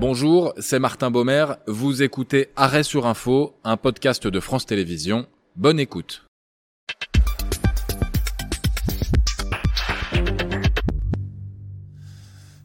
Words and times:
Bonjour, 0.00 0.54
c'est 0.58 0.78
Martin 0.78 1.10
Baumer. 1.10 1.46
Vous 1.66 2.04
écoutez 2.04 2.50
Arrêt 2.54 2.84
sur 2.84 3.06
Info, 3.06 3.56
un 3.64 3.76
podcast 3.76 4.28
de 4.28 4.38
France 4.38 4.64
Télévisions. 4.64 5.26
Bonne 5.56 5.80
écoute. 5.80 6.27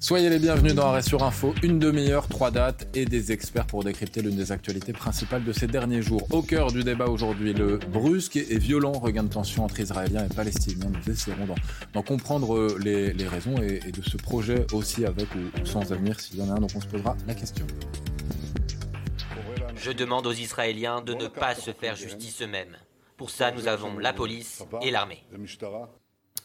Soyez 0.04 0.30
les 0.30 0.38
bienvenus 0.38 0.76
dans 0.76 0.88
Arrêt 0.88 1.02
sur 1.02 1.24
Info, 1.24 1.56
une 1.64 1.80
demi-heure, 1.80 2.28
trois 2.28 2.52
dates 2.52 2.90
et 2.94 3.06
des 3.06 3.32
experts 3.32 3.66
pour 3.66 3.86
décrypter 3.86 4.22
l'une 4.22 4.36
des 4.36 4.52
actualités 4.52 4.92
principales 4.92 5.46
de 5.46 5.54
ces 5.54 5.66
derniers 5.66 6.02
jours. 6.02 6.28
Au 6.32 6.42
cœur 6.42 6.74
du 6.74 6.84
débat 6.84 7.06
aujourd'hui, 7.06 7.54
le 7.54 7.78
brusque 7.78 8.36
et 8.36 8.58
violent 8.58 8.92
regain 8.92 9.24
de 9.24 9.30
tension 9.30 9.64
entre 9.64 9.80
Israéliens 9.80 10.26
et 10.26 10.36
Palestiniens. 10.36 10.90
Nous 10.90 11.10
essaierons 11.10 11.48
d'en 11.94 12.02
comprendre 12.02 12.78
les, 12.80 13.14
raisons 13.26 13.56
et, 13.62 13.80
de 13.80 14.02
ce 14.02 14.18
projet 14.18 14.66
aussi 14.74 15.06
avec 15.06 15.28
ou, 15.36 15.66
sans 15.66 15.94
avenir 15.94 16.20
s'il 16.20 16.38
y 16.38 16.42
en 16.42 16.50
a 16.50 16.56
un. 16.56 16.60
Donc 16.60 16.72
on 16.76 16.82
se 16.82 16.88
posera 16.88 17.16
la 17.26 17.34
question. 17.34 17.66
Je 19.78 19.92
demande 19.92 20.28
aux 20.28 20.34
Israéliens 20.34 21.02
de 21.02 21.14
ne 21.14 21.28
pas 21.28 21.56
se 21.56 21.72
faire 21.72 21.96
justice 21.96 22.42
eux-mêmes. 22.42 22.76
Pour 23.16 23.30
ça, 23.30 23.52
nous 23.52 23.70
avons 23.70 23.98
la 24.00 24.12
police 24.12 24.66
et 24.82 24.92
l'armée. 24.92 25.24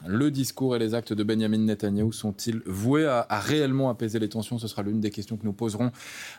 Le 0.06 0.30
discours 0.30 0.76
et 0.76 0.78
les 0.78 0.94
actes 0.94 1.12
de 1.12 1.24
Benjamin 1.24 1.58
Netanyahu 1.58 2.12
sont-ils 2.12 2.60
voués 2.66 3.04
à, 3.04 3.26
réellement 3.40 3.90
apaiser 3.90 4.20
les 4.20 4.28
tensions? 4.28 4.56
Ce 4.56 4.68
sera 4.68 4.82
l'une 4.82 5.00
des 5.00 5.10
questions 5.10 5.36
que 5.36 5.44
nous 5.44 5.52
poserons 5.52 5.90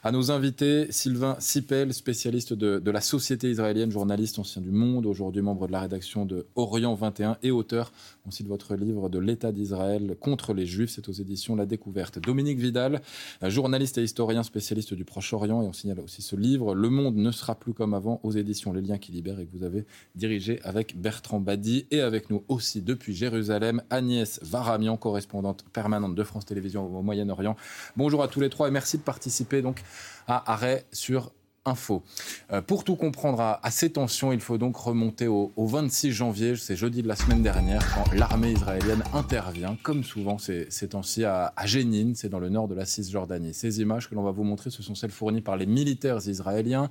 à 0.01 0.13
nos 0.13 0.31
invités. 0.31 0.89
Sylvain 0.91 1.35
Sipel, 1.39 1.93
spécialiste 1.93 2.53
de, 2.53 2.89
la 2.89 3.01
société 3.01 3.49
israélienne, 3.51 3.91
journaliste 3.91 4.39
ancien 4.39 4.61
du 4.61 4.71
Monde, 4.71 5.05
aujourd'hui 5.05 5.41
membre 5.41 5.67
de 5.67 5.73
la 5.73 5.81
rédaction 5.81 6.25
de 6.25 6.47
Orient 6.55 6.95
21 6.95 7.37
et 7.43 7.51
auteur 7.51 7.91
aussi 8.25 8.43
de 8.43 8.47
votre 8.47 8.75
livre 8.75 9.09
de 9.09 9.19
l'État 9.19 9.51
d'Israël 9.51 10.15
contre 10.19 10.53
les 10.53 10.65
Juifs. 10.65 10.91
C'est 10.91 11.09
aux 11.09 11.13
éditions 11.13 11.57
La 11.57 11.65
Découverte. 11.65 12.17
Dominique 12.19 12.59
Vidal, 12.59 13.01
journaliste 13.43 13.97
et 13.97 14.03
historien 14.03 14.43
spécialiste 14.43 14.93
du 14.93 15.03
Proche-Orient 15.03 15.63
et 15.63 15.67
on 15.67 15.73
signale 15.73 15.99
aussi 15.99 16.21
ce 16.21 16.37
livre 16.37 16.75
Le 16.75 16.89
monde 16.89 17.17
ne 17.17 17.31
sera 17.31 17.55
plus 17.55 17.73
comme 17.73 17.93
avant 17.93 18.21
aux 18.23 18.31
éditions 18.31 18.71
Les 18.71 18.81
Liens 18.81 18.97
qui 18.97 19.11
libèrent 19.11 19.39
et 19.39 19.45
que 19.45 19.51
vous 19.51 19.63
avez 19.63 19.85
dirigé 20.15 20.61
avec 20.63 20.99
Bertrand 20.99 21.41
Badi 21.41 21.87
et 21.91 21.99
avec 21.99 22.29
nous 22.29 22.43
aussi 22.47 22.81
depuis 22.81 23.13
Jérusalem 23.13 23.48
Agnès 23.89 24.39
Varamian, 24.43 24.97
correspondante 24.97 25.63
permanente 25.73 26.15
de 26.15 26.23
France 26.23 26.45
Télévisions 26.45 26.85
au 26.85 27.01
Moyen-Orient. 27.01 27.55
Bonjour 27.95 28.23
à 28.23 28.27
tous 28.27 28.39
les 28.39 28.49
trois 28.49 28.67
et 28.67 28.71
merci 28.71 28.97
de 28.97 29.03
participer 29.03 29.61
donc 29.61 29.81
à 30.27 30.51
Arrêt 30.51 30.85
sur 30.91 31.31
Info. 31.65 32.03
Euh, 32.51 32.61
pour 32.61 32.83
tout 32.83 32.95
comprendre 32.95 33.41
à, 33.41 33.71
ces 33.71 33.91
tensions, 33.91 34.31
il 34.31 34.39
faut 34.39 34.57
donc 34.57 34.77
remonter 34.77 35.27
au, 35.27 35.51
26 35.57 36.11
janvier, 36.11 36.55
c'est 36.55 36.75
jeudi 36.75 37.03
de 37.03 37.07
la 37.07 37.15
semaine 37.15 37.43
dernière, 37.43 37.81
quand 37.93 38.13
l'armée 38.13 38.51
israélienne 38.51 39.03
intervient, 39.13 39.77
comme 39.83 40.03
souvent 40.03 40.37
ces, 40.37 40.67
temps-ci, 40.89 41.23
à, 41.23 41.53
à 41.55 41.65
Jénine, 41.65 42.15
c'est 42.15 42.29
dans 42.29 42.39
le 42.39 42.49
nord 42.49 42.67
de 42.67 42.75
la 42.75 42.85
Cisjordanie. 42.85 43.53
Ces 43.53 43.81
images 43.81 44.09
que 44.09 44.15
l'on 44.15 44.23
va 44.23 44.31
vous 44.31 44.43
montrer, 44.43 44.69
ce 44.69 44.81
sont 44.81 44.95
celles 44.95 45.11
fournies 45.11 45.41
par 45.41 45.57
les 45.57 45.65
militaires 45.65 46.17
israéliens. 46.27 46.89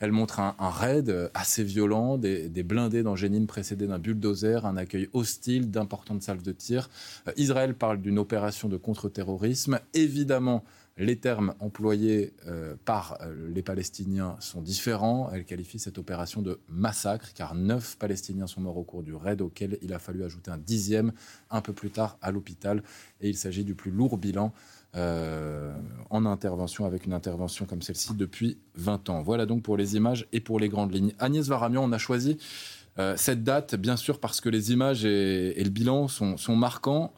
Elles 0.00 0.12
montrent 0.12 0.40
un, 0.40 0.54
raid 0.60 1.30
assez 1.34 1.64
violent, 1.64 2.18
des, 2.18 2.48
blindés 2.62 3.02
dans 3.02 3.16
Jénine 3.16 3.46
précédés 3.46 3.86
d'un 3.86 3.98
bulldozer, 3.98 4.66
un 4.66 4.76
accueil 4.76 5.08
hostile, 5.12 5.70
d'importantes 5.70 6.22
salves 6.22 6.42
de 6.42 6.52
tir. 6.52 6.90
Euh, 7.26 7.32
Israël 7.36 7.74
parle 7.74 8.00
d'une 8.00 8.18
opération 8.18 8.68
de 8.68 8.76
contre-terrorisme. 8.76 9.80
Évidemment, 9.94 10.64
les 10.98 11.16
termes 11.16 11.54
employés 11.60 12.34
euh, 12.48 12.74
par 12.84 13.18
euh, 13.20 13.48
les 13.54 13.62
Palestiniens 13.62 14.36
sont 14.40 14.60
différents. 14.60 15.30
Elle 15.32 15.44
qualifie 15.44 15.78
cette 15.78 15.96
opération 15.96 16.42
de 16.42 16.58
massacre, 16.68 17.32
car 17.34 17.54
neuf 17.54 17.96
Palestiniens 17.98 18.48
sont 18.48 18.60
morts 18.60 18.76
au 18.76 18.82
cours 18.82 19.04
du 19.04 19.14
raid, 19.14 19.40
auquel 19.40 19.78
il 19.80 19.92
a 19.92 20.00
fallu 20.00 20.24
ajouter 20.24 20.50
un 20.50 20.58
dixième 20.58 21.12
un 21.50 21.60
peu 21.60 21.72
plus 21.72 21.90
tard 21.90 22.18
à 22.20 22.32
l'hôpital. 22.32 22.82
Et 23.20 23.28
il 23.28 23.36
s'agit 23.36 23.64
du 23.64 23.76
plus 23.76 23.92
lourd 23.92 24.18
bilan 24.18 24.52
euh, 24.96 25.72
en 26.10 26.26
intervention, 26.26 26.84
avec 26.84 27.06
une 27.06 27.12
intervention 27.12 27.64
comme 27.64 27.80
celle-ci 27.80 28.14
depuis 28.14 28.58
20 28.74 29.08
ans. 29.08 29.22
Voilà 29.22 29.46
donc 29.46 29.62
pour 29.62 29.76
les 29.76 29.94
images 29.94 30.26
et 30.32 30.40
pour 30.40 30.58
les 30.58 30.68
grandes 30.68 30.92
lignes. 30.92 31.14
Agnès 31.20 31.46
Varamian, 31.46 31.84
on 31.84 31.92
a 31.92 31.98
choisi 31.98 32.38
cette 33.14 33.44
date, 33.44 33.76
bien 33.76 33.96
sûr, 33.96 34.18
parce 34.18 34.40
que 34.40 34.48
les 34.48 34.72
images 34.72 35.04
et, 35.04 35.62
le 35.62 35.70
bilan 35.70 36.08
sont, 36.08 36.36
sont 36.36 36.56
marquants. 36.56 37.12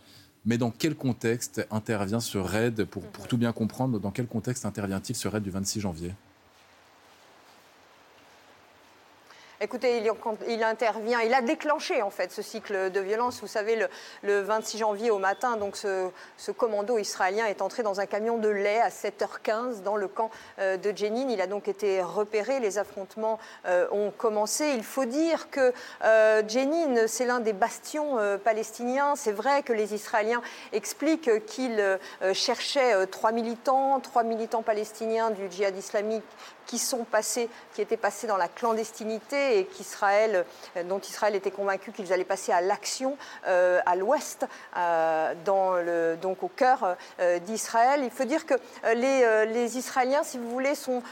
Mais 0.44 0.56
dans 0.58 0.70
quel 0.70 0.94
contexte 0.94 1.66
intervient 1.70 2.20
ce 2.20 2.38
raid, 2.38 2.84
pour, 2.84 3.02
pour 3.02 3.28
tout 3.28 3.36
bien 3.36 3.52
comprendre, 3.52 4.00
dans 4.00 4.10
quel 4.10 4.26
contexte 4.26 4.64
intervient-il 4.64 5.14
ce 5.14 5.28
raid 5.28 5.42
du 5.42 5.50
26 5.50 5.80
janvier? 5.80 6.12
Écoutez, 9.62 10.02
il, 10.48 10.64
intervient, 10.64 11.20
il 11.20 11.34
a 11.34 11.42
déclenché 11.42 12.00
en 12.00 12.08
fait 12.08 12.32
ce 12.32 12.40
cycle 12.40 12.90
de 12.90 13.00
violence. 13.00 13.42
Vous 13.42 13.46
savez, 13.46 13.76
le, 14.22 14.40
26 14.40 14.78
janvier 14.78 15.10
au 15.10 15.18
matin, 15.18 15.58
donc 15.58 15.76
ce, 15.76 16.10
commando 16.56 16.96
israélien 16.96 17.44
est 17.44 17.60
entré 17.60 17.82
dans 17.82 18.00
un 18.00 18.06
camion 18.06 18.38
de 18.38 18.48
lait 18.48 18.80
à 18.80 18.88
7h15 18.88 19.82
dans 19.82 19.96
le 19.96 20.08
camp 20.08 20.30
euh, 20.60 20.78
de 20.78 20.96
Jenin. 20.96 21.28
Il 21.28 21.42
a 21.42 21.46
donc 21.46 21.68
été 21.68 22.00
repéré. 22.00 22.58
Les 22.58 22.78
affrontements 22.78 23.38
euh, 23.66 23.86
ont 23.92 24.10
commencé. 24.10 24.72
Il 24.76 24.82
faut 24.82 25.04
dire 25.04 25.50
que 25.50 25.74
euh, 26.04 26.42
Jenin, 26.48 27.06
c'est 27.06 27.26
l'un 27.26 27.40
des 27.40 27.52
bastions 27.52 28.16
palestiniens. 28.42 29.14
C'est 29.14 29.30
vrai 29.30 29.62
que 29.62 29.74
les 29.74 29.92
Israéliens 29.92 30.40
expliquent 30.72 31.44
qu'ils 31.44 31.98
cherchaient 32.32 33.06
trois 33.08 33.32
militants, 33.32 34.00
trois 34.00 34.22
militants 34.22 34.62
palestiniens 34.62 35.30
du 35.30 35.50
djihad 35.50 35.76
islamique 35.76 36.24
qui 36.70 36.78
sont 36.78 37.02
passés, 37.02 37.48
qui 37.74 37.82
étaient 37.82 37.96
passés 37.96 38.28
dans 38.28 38.36
la 38.36 38.46
clandestinité 38.46 39.49
et 39.58 39.66
euh, 40.02 40.42
dont 40.84 41.00
Israël 41.00 41.34
était 41.34 41.50
convaincu 41.50 41.92
qu'ils 41.92 42.12
allaient 42.12 42.24
passer 42.24 42.52
à 42.52 42.60
l'action 42.60 43.16
euh, 43.46 43.80
à 43.86 43.96
l'ouest, 43.96 44.46
euh, 44.76 46.16
donc 46.16 46.42
au 46.42 46.48
cœur 46.48 46.96
d'Israël. 47.46 48.00
Il 48.04 48.10
faut 48.10 48.24
dire 48.24 48.46
que 48.46 48.54
les, 48.94 49.46
les, 49.46 49.78
Israéliens, 49.78 50.22
si 50.22 50.38
vous 50.38 50.48
voulez, 50.50 50.74
sont 50.74 51.02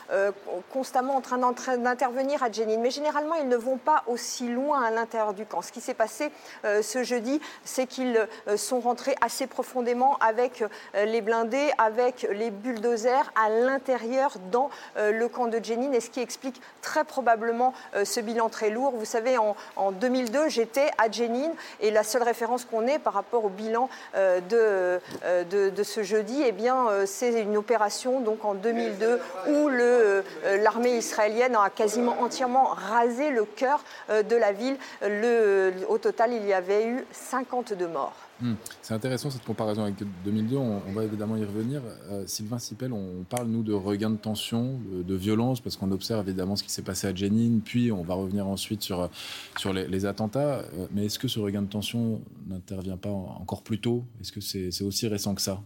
constamment 0.72 1.16
en 1.16 1.20
train 1.20 1.38
d'intervenir 1.38 2.42
à 2.42 2.50
Jenin, 2.50 2.78
mais 2.78 2.90
généralement 2.90 3.34
ils 3.34 3.48
ne 3.48 3.56
vont 3.56 3.76
pas 3.76 4.02
aussi 4.06 4.48
loin 4.48 4.82
à 4.82 4.90
l'intérieur 4.90 5.34
du 5.34 5.46
camp. 5.46 5.62
Ce 5.62 5.72
qui 5.72 5.80
s'est 5.80 5.94
passé 5.94 6.30
ce 6.64 7.02
jeudi, 7.02 7.40
c'est 7.64 7.86
qu'ils 7.86 8.26
sont 8.56 8.80
rentrés 8.80 9.14
assez 9.20 9.46
profondément 9.46 10.16
avec 10.18 10.64
les 10.94 11.20
blindés, 11.20 11.70
avec 11.78 12.26
les 12.30 12.50
bulldozers 12.50 13.32
à 13.34 13.48
l'intérieur 13.48 14.36
dans 14.50 14.70
le 14.96 15.26
camp 15.26 15.46
de 15.46 15.62
Jenin 15.62 15.92
et 15.92 16.00
ce 16.00 16.10
qui 16.10 16.20
explique 16.20 16.60
très 16.82 17.04
probablement 17.04 17.72
ce 18.04 18.20
bilan 18.28 18.48
très 18.50 18.68
lourd. 18.68 18.92
Vous 18.94 19.06
savez, 19.06 19.38
en, 19.38 19.92
2002, 19.92 20.48
j'étais 20.48 20.90
à 20.98 21.10
Jenin 21.10 21.50
et 21.80 21.90
la 21.90 22.02
seule 22.02 22.22
référence 22.22 22.66
qu'on 22.66 22.86
ait 22.86 22.98
par 22.98 23.14
rapport 23.14 23.44
au 23.44 23.48
bilan 23.48 23.88
euh, 24.16 24.40
euh, 24.52 25.70
de, 25.70 25.82
ce 25.82 26.02
jeudi, 26.02 26.42
eh 26.44 26.52
bien, 26.52 26.86
c'est 27.06 27.40
une 27.40 27.56
opération 27.56 28.20
donc 28.20 28.44
en 28.44 28.54
2002 28.54 29.20
où 29.48 29.68
l'armée 29.68 30.98
israélienne 30.98 31.56
a 31.56 31.70
quasiment 31.70 32.20
entièrement 32.20 32.66
rasé 32.66 33.30
le 33.30 33.44
cœur 33.44 33.82
de 34.10 34.36
la 34.36 34.52
ville. 34.52 34.76
Le, 35.02 35.72
au 35.88 35.98
total, 35.98 36.32
il 36.32 36.46
y 36.46 36.52
avait 36.52 36.84
eu 36.84 37.06
52 37.12 37.86
morts. 37.86 38.27
Hmm. 38.40 38.54
C'est 38.82 38.94
intéressant 38.94 39.30
cette 39.30 39.44
comparaison 39.44 39.82
avec 39.82 39.96
2002, 40.24 40.56
on, 40.56 40.92
va 40.92 41.04
évidemment 41.04 41.36
y 41.36 41.44
revenir. 41.44 41.82
Euh, 42.10 42.24
Sylvain 42.26 42.58
Sipel, 42.58 42.92
on 42.92 43.24
parle 43.24 43.48
nous 43.48 43.64
de 43.64 43.72
regain 43.72 44.10
de 44.10 44.16
tension, 44.16 44.80
de, 44.90 45.14
violence, 45.14 45.60
parce 45.60 45.76
qu'on 45.76 45.90
observe 45.90 46.28
évidemment 46.28 46.54
ce 46.54 46.62
qui 46.62 46.70
s'est 46.70 46.82
passé 46.82 47.08
à 47.08 47.14
Jenin, 47.14 47.58
puis 47.64 47.90
on 47.90 48.02
va 48.02 48.14
revenir 48.14 48.46
ensuite 48.46 48.82
sur, 48.82 49.10
sur 49.56 49.72
les, 49.72 50.06
attentats. 50.06 50.58
Euh, 50.58 50.86
mais 50.92 51.06
est-ce 51.06 51.18
que 51.18 51.26
ce 51.26 51.40
regain 51.40 51.62
de 51.62 51.68
tension 51.68 52.22
n'intervient 52.46 52.96
pas 52.96 53.10
encore 53.10 53.62
plus 53.62 53.80
tôt? 53.80 54.04
Est-ce 54.20 54.30
que 54.30 54.40
c'est 54.40 54.84
aussi 54.84 55.08
récent 55.08 55.34
que 55.34 55.42
ça? 55.42 55.60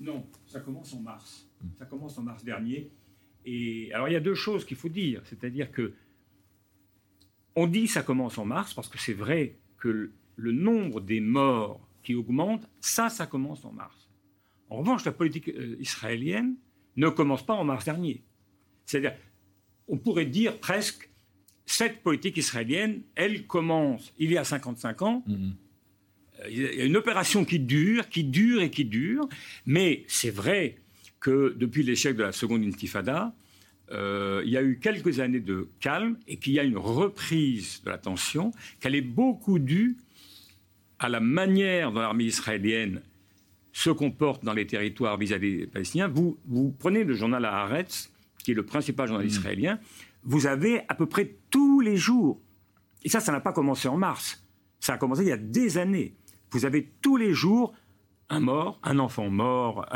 Non, 0.00 0.24
ça 0.46 0.60
commence 0.60 0.92
en 0.94 1.00
mars. 1.00 1.46
Ça 1.76 1.84
commence 1.84 2.18
en 2.18 2.22
mars 2.22 2.44
dernier. 2.44 2.90
Et 3.44 3.92
alors 3.92 4.08
il 4.08 4.12
y 4.12 4.16
a 4.16 4.20
deux 4.20 4.34
choses 4.34 4.64
qu'il 4.64 4.76
faut 4.76 4.88
dire, 4.88 5.22
c'est-à-dire 5.24 5.70
que 5.70 5.94
on 7.56 7.66
dit 7.66 7.88
ça 7.88 8.02
commence 8.02 8.38
en 8.38 8.44
mars 8.44 8.74
parce 8.74 8.88
que 8.88 8.98
c'est 8.98 9.14
vrai 9.14 9.56
que 9.78 10.12
le 10.36 10.52
nombre 10.52 11.00
des 11.00 11.20
morts 11.20 11.87
qui 12.08 12.14
augmente, 12.14 12.66
ça, 12.80 13.10
ça 13.10 13.26
commence 13.26 13.66
en 13.66 13.72
mars. 13.72 14.08
En 14.70 14.76
revanche, 14.76 15.04
la 15.04 15.12
politique 15.12 15.50
euh, 15.50 15.76
israélienne 15.78 16.54
ne 16.96 17.10
commence 17.10 17.44
pas 17.44 17.52
en 17.52 17.64
mars 17.64 17.84
dernier. 17.84 18.22
C'est-à-dire, 18.86 19.12
on 19.88 19.98
pourrait 19.98 20.24
dire 20.24 20.58
presque, 20.58 21.10
cette 21.66 22.02
politique 22.02 22.38
israélienne, 22.38 23.02
elle 23.14 23.46
commence 23.46 24.14
il 24.18 24.32
y 24.32 24.38
a 24.38 24.44
55 24.44 25.02
ans. 25.02 25.22
Mm-hmm. 25.28 25.52
Euh, 26.40 26.48
il 26.48 26.58
y 26.78 26.80
a 26.80 26.84
une 26.84 26.96
opération 26.96 27.44
qui 27.44 27.58
dure, 27.58 28.08
qui 28.08 28.24
dure 28.24 28.62
et 28.62 28.70
qui 28.70 28.86
dure, 28.86 29.28
mais 29.66 30.06
c'est 30.08 30.30
vrai 30.30 30.78
que 31.20 31.54
depuis 31.58 31.82
l'échec 31.82 32.16
de 32.16 32.22
la 32.22 32.32
seconde 32.32 32.64
intifada, 32.64 33.34
euh, 33.90 34.40
il 34.46 34.50
y 34.50 34.56
a 34.56 34.62
eu 34.62 34.78
quelques 34.78 35.20
années 35.20 35.40
de 35.40 35.68
calme 35.80 36.16
et 36.26 36.38
qu'il 36.38 36.54
y 36.54 36.58
a 36.58 36.64
une 36.64 36.78
reprise 36.78 37.82
de 37.84 37.90
la 37.90 37.98
tension, 37.98 38.52
qu'elle 38.80 38.94
est 38.94 39.02
beaucoup 39.02 39.58
due 39.58 39.98
à 40.98 41.08
la 41.08 41.20
manière 41.20 41.92
dont 41.92 42.00
l'armée 42.00 42.24
israélienne 42.24 43.02
se 43.72 43.90
comporte 43.90 44.44
dans 44.44 44.54
les 44.54 44.66
territoires 44.66 45.16
vis-à-vis 45.16 45.58
des 45.58 45.66
Palestiniens, 45.66 46.08
vous, 46.08 46.38
vous 46.46 46.74
prenez 46.78 47.04
le 47.04 47.14
journal 47.14 47.44
Haaretz, 47.44 48.10
qui 48.42 48.52
est 48.52 48.54
le 48.54 48.64
principal 48.64 49.08
journal 49.08 49.24
mm. 49.24 49.30
israélien, 49.30 49.78
vous 50.24 50.46
avez 50.46 50.82
à 50.88 50.94
peu 50.94 51.06
près 51.06 51.36
tous 51.50 51.80
les 51.80 51.96
jours, 51.96 52.40
et 53.04 53.08
ça, 53.08 53.20
ça 53.20 53.30
n'a 53.30 53.40
pas 53.40 53.52
commencé 53.52 53.86
en 53.88 53.96
mars, 53.96 54.44
ça 54.80 54.94
a 54.94 54.98
commencé 54.98 55.22
il 55.22 55.28
y 55.28 55.32
a 55.32 55.36
des 55.36 55.78
années, 55.78 56.14
vous 56.50 56.64
avez 56.64 56.90
tous 57.02 57.16
les 57.16 57.32
jours 57.32 57.74
un 58.30 58.40
mort, 58.40 58.78
un 58.82 58.98
enfant 58.98 59.30
mort, 59.30 59.86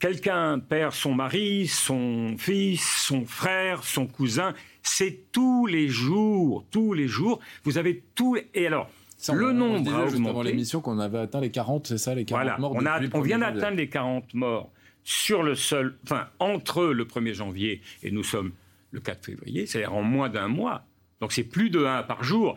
quelqu'un 0.00 0.58
perd 0.58 0.92
son 0.92 1.14
mari, 1.14 1.66
son 1.68 2.36
fils, 2.36 2.82
son 2.82 3.24
frère, 3.24 3.84
son 3.84 4.06
cousin. 4.06 4.54
C'est 4.82 5.30
tous 5.30 5.66
les 5.66 5.88
jours, 5.88 6.66
tous 6.70 6.94
les 6.94 7.06
jours. 7.06 7.38
Vous 7.64 7.78
avez 7.78 8.02
tout. 8.14 8.36
Et 8.54 8.66
alors, 8.66 8.90
le 9.32 9.52
nombre 9.52 9.94
a 9.94 10.06
augmenté. 10.06 10.28
avant 10.28 10.42
l'émission 10.42 10.80
qu'on 10.80 10.98
avait 10.98 11.18
atteint 11.18 11.40
les 11.40 11.50
40, 11.50 11.86
c'est 11.86 11.98
ça, 11.98 12.14
les 12.14 12.24
40 12.24 12.58
morts 12.58 12.74
on, 12.74 13.18
on 13.18 13.20
vient 13.20 13.38
d'atteindre 13.38 13.76
les 13.76 13.88
40 13.88 14.34
morts 14.34 14.70
sur 15.04 15.42
le 15.42 15.54
seul, 15.54 15.96
enfin 16.04 16.28
entre 16.38 16.84
le 16.86 17.04
1er 17.04 17.32
janvier 17.32 17.80
et 18.02 18.10
nous 18.10 18.24
sommes 18.24 18.52
le 18.90 19.00
4 19.00 19.24
février, 19.24 19.66
c'est-à-dire 19.66 19.94
en 19.94 20.02
moins 20.02 20.28
d'un 20.28 20.48
mois. 20.48 20.84
Donc 21.20 21.32
c'est 21.32 21.44
plus 21.44 21.70
de 21.70 21.84
1 21.84 22.02
par 22.02 22.22
jour. 22.24 22.56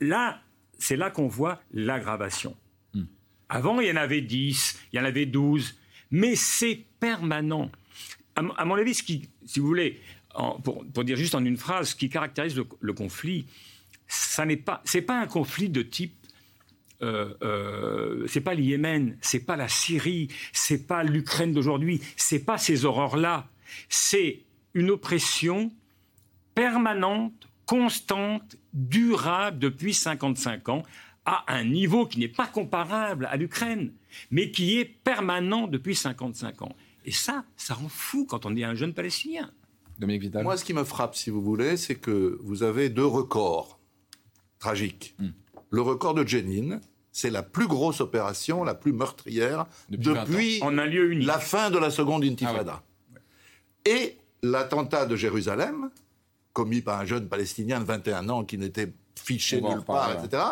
Là, 0.00 0.40
c'est 0.78 0.96
là 0.96 1.10
qu'on 1.10 1.28
voit 1.28 1.60
l'aggravation. 1.72 2.56
Hmm. 2.94 3.04
Avant, 3.48 3.80
il 3.80 3.88
y 3.88 3.92
en 3.92 3.96
avait 3.96 4.20
10, 4.20 4.78
il 4.92 4.96
y 4.96 5.00
en 5.00 5.04
avait 5.04 5.26
12, 5.26 5.76
mais 6.10 6.36
c'est 6.36 6.84
permanent. 7.00 7.70
À, 8.36 8.64
mon 8.64 8.76
avis, 8.76 8.94
ce 8.94 9.02
qui, 9.02 9.28
si 9.44 9.58
vous 9.58 9.66
voulez, 9.66 10.00
pour, 10.62 11.04
dire 11.04 11.16
juste 11.16 11.34
en 11.34 11.44
une 11.44 11.56
phrase, 11.56 11.90
ce 11.90 11.96
qui 11.96 12.08
caractérise 12.08 12.54
le, 12.56 12.92
conflit, 12.92 13.46
ça 14.08 14.44
n'est 14.44 14.56
pas, 14.56 14.82
c'est 14.84 15.02
pas 15.02 15.20
un 15.20 15.26
conflit 15.26 15.68
de 15.68 15.82
type 15.82 16.18
euh, 17.00 17.32
euh, 17.42 18.26
c'est 18.26 18.40
pas 18.40 18.54
le 18.54 18.62
Yémen, 18.62 19.16
c'est 19.20 19.40
pas 19.40 19.56
la 19.56 19.68
Syrie, 19.68 20.28
c'est 20.52 20.86
pas 20.86 21.04
l'Ukraine 21.04 21.52
d'aujourd'hui, 21.52 22.00
c'est 22.16 22.40
pas 22.40 22.58
ces 22.58 22.84
horreurs-là. 22.84 23.48
C'est 23.88 24.40
une 24.74 24.90
oppression 24.90 25.70
permanente, 26.54 27.48
constante, 27.66 28.56
durable 28.72 29.58
depuis 29.58 29.94
55 29.94 30.68
ans, 30.70 30.82
à 31.24 31.44
un 31.48 31.64
niveau 31.64 32.06
qui 32.06 32.18
n'est 32.18 32.26
pas 32.26 32.46
comparable 32.46 33.26
à 33.26 33.36
l'Ukraine, 33.36 33.92
mais 34.30 34.50
qui 34.50 34.78
est 34.78 34.84
permanent 34.84 35.68
depuis 35.68 35.94
55 35.94 36.62
ans. 36.62 36.74
Et 37.04 37.12
ça, 37.12 37.44
ça 37.56 37.74
rend 37.74 37.88
fou 37.88 38.24
quand 38.24 38.44
on 38.44 38.56
est 38.56 38.64
un 38.64 38.74
jeune 38.74 38.92
Palestinien. 38.92 39.50
Dominique 39.98 40.22
Vital. 40.22 40.42
Moi, 40.42 40.56
ce 40.56 40.64
qui 40.64 40.74
me 40.74 40.84
frappe, 40.84 41.14
si 41.14 41.30
vous 41.30 41.42
voulez, 41.42 41.76
c'est 41.76 41.96
que 41.96 42.38
vous 42.42 42.62
avez 42.62 42.88
deux 42.88 43.06
records 43.06 43.77
tragiques. 44.58 45.14
Hmm. 45.18 45.30
Le 45.70 45.82
record 45.82 46.14
de 46.14 46.26
Jenin, 46.26 46.80
c'est 47.12 47.30
la 47.30 47.42
plus 47.42 47.66
grosse 47.66 48.00
opération, 48.00 48.64
la 48.64 48.74
plus 48.74 48.92
meurtrière 48.92 49.66
depuis, 49.88 50.60
en 50.62 50.78
un 50.78 50.86
lieu 50.86 51.12
unique. 51.12 51.26
la 51.26 51.38
fin 51.38 51.70
de 51.70 51.78
la 51.78 51.90
seconde 51.90 52.24
intifada. 52.24 52.82
Ah 53.14 53.18
Et 53.84 54.16
l'attentat 54.42 55.06
de 55.06 55.16
Jérusalem, 55.16 55.90
commis 56.52 56.80
par 56.80 57.00
un 57.00 57.04
jeune 57.04 57.28
Palestinien 57.28 57.80
de 57.80 57.84
21 57.84 58.28
ans 58.28 58.44
qui 58.44 58.58
n'était 58.58 58.92
fiché 59.16 59.60
nulle 59.60 59.82
part, 59.82 60.12
etc. 60.12 60.42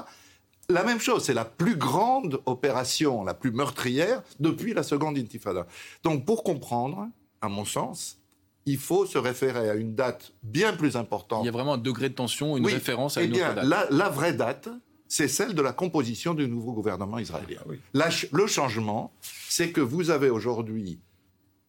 La 0.69 0.83
même 0.83 1.01
chose, 1.01 1.25
c'est 1.25 1.35
la 1.35 1.45
plus 1.45 1.77
grande 1.77 2.41
opération, 2.47 3.23
la 3.23 3.35
plus 3.35 3.53
meurtrière 3.53 4.23
depuis 4.41 4.75
la 4.75 4.83
seconde 4.83 5.17
intifada. 5.17 5.67
Donc 6.03 6.25
pour 6.25 6.43
comprendre, 6.43 7.09
à 7.41 7.49
mon 7.49 7.65
sens, 7.65 8.19
il 8.67 8.79
faut 8.79 9.07
se 9.07 9.19
référer 9.19 9.71
à 9.71 9.75
une 9.75 9.95
date 9.95 10.33
bien 10.43 10.73
plus 10.73 10.97
importante. 10.97 11.45
Il 11.45 11.47
y 11.47 11.49
a 11.49 11.53
vraiment 11.53 11.75
un 11.75 11.79
degré 11.79 12.09
de 12.09 12.15
tension, 12.15 12.57
une 12.57 12.67
référence 12.67 13.17
à 13.17 13.23
eh 13.23 13.27
une 13.27 13.33
bien, 13.33 13.47
autre 13.47 13.57
date. 13.57 13.65
La, 13.67 13.87
la 13.91 14.09
vraie 14.09 14.33
date, 14.33 14.69
c'est 15.09 15.29
celle 15.29 15.55
de 15.55 15.63
la 15.63 15.73
composition 15.73 16.35
du 16.35 16.49
nouveau 16.49 16.73
gouvernement 16.73 17.19
israélien. 17.19 17.61
Ah 17.99 18.09
le 18.33 18.47
changement, 18.47 19.13
c'est 19.49 19.71
que 19.71 19.81
vous 19.81 20.11
avez 20.11 20.31
aujourd'hui 20.31 20.99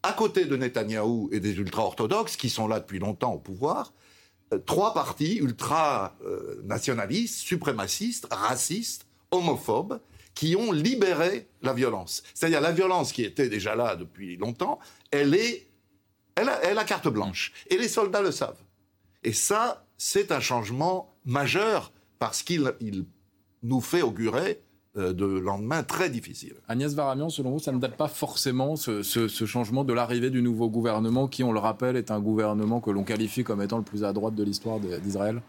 à 0.03 0.13
côté 0.13 0.45
de 0.45 0.55
Netanyahou 0.55 1.29
et 1.31 1.39
des 1.39 1.57
ultra-orthodoxes, 1.57 2.37
qui 2.37 2.49
sont 2.49 2.67
là 2.67 2.79
depuis 2.79 2.99
longtemps 2.99 3.33
au 3.33 3.39
pouvoir, 3.39 3.93
euh, 4.53 4.59
trois 4.59 4.93
partis 4.93 5.37
ultra-nationalistes, 5.37 7.39
suprémacistes, 7.39 8.27
racistes, 8.31 9.07
homophobes, 9.31 9.99
qui 10.33 10.55
ont 10.55 10.71
libéré 10.71 11.49
la 11.61 11.73
violence. 11.73 12.23
C'est-à-dire 12.33 12.61
la 12.61 12.71
violence 12.71 13.11
qui 13.11 13.23
était 13.23 13.49
déjà 13.49 13.75
là 13.75 13.97
depuis 13.97 14.37
longtemps, 14.37 14.79
elle 15.11 15.35
est, 15.35 15.66
elle 16.37 16.77
a, 16.77 16.83
carte 16.83 17.07
blanche. 17.07 17.51
Et 17.69 17.77
les 17.77 17.87
soldats 17.87 18.21
le 18.21 18.31
savent. 18.31 18.61
Et 19.23 19.33
ça, 19.33 19.85
c'est 19.97 20.31
un 20.31 20.39
changement 20.39 21.13
majeur 21.25 21.91
parce 22.19 22.43
qu'il 22.43 22.73
nous 23.63 23.81
fait 23.81 24.01
augurer 24.01 24.61
euh, 24.97 25.13
de 25.13 25.25
lendemain 25.25 25.83
très 25.83 26.09
difficile. 26.09 26.55
Agnès 26.67 26.93
Varamian, 26.93 27.29
selon 27.29 27.51
vous, 27.51 27.59
ça 27.59 27.71
ne 27.71 27.79
date 27.79 27.97
pas 27.97 28.07
forcément 28.07 28.75
ce 28.75 29.01
changement 29.45 29.83
de 29.83 29.93
l'arrivée 29.93 30.29
du 30.29 30.41
nouveau 30.41 30.69
gouvernement 30.69 31.27
qui, 31.27 31.43
on 31.43 31.51
le 31.51 31.59
rappelle, 31.59 31.95
est 31.95 32.11
un 32.11 32.19
gouvernement 32.19 32.79
que 32.79 32.91
l'on 32.91 33.03
qualifie 33.03 33.43
comme 33.43 33.61
étant 33.61 33.77
le 33.77 33.83
plus 33.83 34.03
à 34.03 34.13
droite 34.13 34.35
de 34.35 34.43
l'histoire 34.43 34.79
d'Israël? 34.79 35.41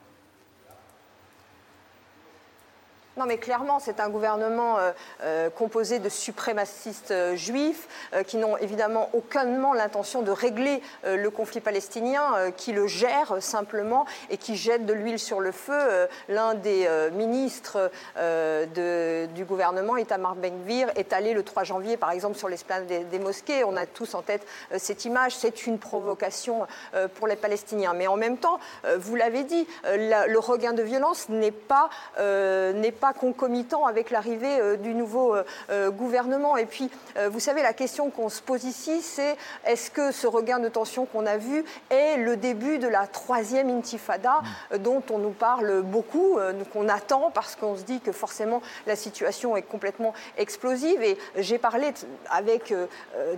Non, 3.18 3.26
mais 3.26 3.38
clairement, 3.38 3.80
c'est 3.80 3.98
un 3.98 4.10
gouvernement 4.10 4.78
euh, 4.78 4.92
euh, 5.24 5.50
composé 5.50 5.98
de 5.98 6.08
suprémacistes 6.08 7.10
euh, 7.10 7.34
juifs 7.34 7.88
qui 8.28 8.36
n'ont 8.36 8.56
évidemment 8.58 9.10
aucunement 9.12 9.74
l'intention 9.74 10.22
de 10.22 10.30
régler 10.30 10.80
le 11.04 11.28
conflit 11.28 11.60
palestinien, 11.60 12.50
qui 12.56 12.72
le 12.72 12.86
gèrent 12.86 13.42
simplement 13.42 14.06
et 14.30 14.36
qui 14.36 14.56
jettent 14.56 14.86
de 14.86 14.92
l'huile 14.92 15.18
sur 15.18 15.40
le 15.40 15.52
feu. 15.52 16.08
L'un 16.28 16.54
des 16.54 16.88
ministres 17.12 17.90
du 18.16 19.44
gouvernement, 19.44 19.96
Itamar 19.96 20.36
Ben-Gvir, 20.36 20.90
est 20.96 21.12
allé 21.12 21.34
le 21.34 21.42
3 21.42 21.64
janvier, 21.64 21.96
par 21.96 22.10
exemple, 22.10 22.36
sur 22.36 22.48
l'esplanade 22.48 22.86
des, 22.86 23.18
mosquées. 23.18 23.64
On 23.64 23.76
a 23.76 23.86
tous 23.86 24.14
en 24.14 24.22
tête 24.22 24.46
cette 24.76 25.04
image. 25.04 25.36
C'est 25.36 25.66
une 25.66 25.78
provocation 25.78 26.66
pour 27.14 27.26
les 27.26 27.36
Palestiniens. 27.36 27.94
Mais 27.94 28.06
en 28.06 28.16
même 28.16 28.38
temps, 28.38 28.58
vous 28.96 29.16
l'avez 29.16 29.44
dit, 29.44 29.66
le 29.84 30.38
regain 30.38 30.72
de 30.72 30.82
violence 30.82 31.28
n'est 31.28 31.50
pas, 31.52 31.90
n'est 32.18 32.92
pas 32.92 33.07
concomitant 33.12 33.86
avec 33.86 34.10
l'arrivée 34.10 34.60
euh, 34.60 34.76
du 34.76 34.94
nouveau 34.94 35.34
euh, 35.34 35.44
euh, 35.70 35.90
gouvernement. 35.90 36.56
Et 36.56 36.66
puis, 36.66 36.90
vous 37.30 37.40
savez, 37.40 37.62
la 37.62 37.72
question 37.72 38.10
qu'on 38.10 38.28
se 38.28 38.40
pose 38.40 38.64
ici, 38.64 39.02
c'est 39.02 39.36
est-ce 39.64 39.90
que 39.90 40.12
ce 40.12 40.26
regain 40.26 40.58
de 40.58 40.68
tension 40.68 41.04
qu'on 41.06 41.26
a 41.26 41.36
vu 41.36 41.64
est 41.90 42.16
le 42.16 42.36
début 42.36 42.78
de 42.78 42.86
la 42.86 43.06
troisième 43.06 43.70
intifada 43.70 44.40
dont 44.78 45.02
on 45.10 45.18
nous 45.18 45.30
parle 45.30 45.82
beaucoup, 45.82 46.38
qu'on 46.72 46.88
attend 46.88 47.30
parce 47.32 47.56
qu'on 47.56 47.76
se 47.76 47.82
dit 47.82 48.00
que 48.00 48.12
forcément 48.12 48.62
la 48.86 48.94
situation 48.94 49.56
est 49.56 49.62
complètement 49.62 50.14
explosive. 50.36 51.02
Et 51.02 51.18
j'ai 51.36 51.58
parlé 51.58 51.92
avec 52.30 52.72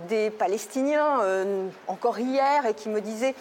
des 0.07 0.29
Palestiniens 0.29 1.21
encore 1.87 2.19
hier 2.19 2.65
et 2.65 2.73
qui 2.73 2.89
me 2.89 3.01
disaient 3.01 3.35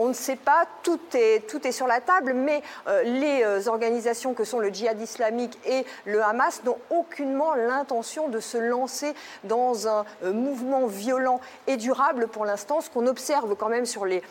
on 0.00 0.08
ne 0.08 0.14
sait 0.14 0.36
pas, 0.36 0.64
tout 0.82 0.98
est, 1.12 1.46
tout 1.46 1.66
est 1.66 1.72
sur 1.72 1.86
la 1.86 2.00
table, 2.00 2.32
mais 2.32 2.62
euh, 2.88 3.02
les 3.02 3.42
euh, 3.44 3.68
organisations 3.68 4.32
que 4.32 4.44
sont 4.44 4.58
le 4.58 4.70
djihad 4.70 4.98
islamique 4.98 5.58
et 5.66 5.84
le 6.06 6.22
Hamas 6.22 6.62
n'ont 6.64 6.78
aucunement 6.88 7.54
l'intention 7.54 8.28
de 8.30 8.40
se 8.40 8.56
lancer 8.56 9.12
dans 9.44 9.88
un 9.88 10.06
euh, 10.24 10.32
mouvement 10.32 10.86
violent 10.86 11.38
et 11.66 11.76
durable 11.76 12.28
pour 12.28 12.46
l'instant. 12.46 12.80
Ce 12.80 12.88
qu'on 12.88 13.06
observe 13.06 13.54
quand 13.56 13.68
même 13.68 13.84
sur 13.84 14.06
les 14.06 14.22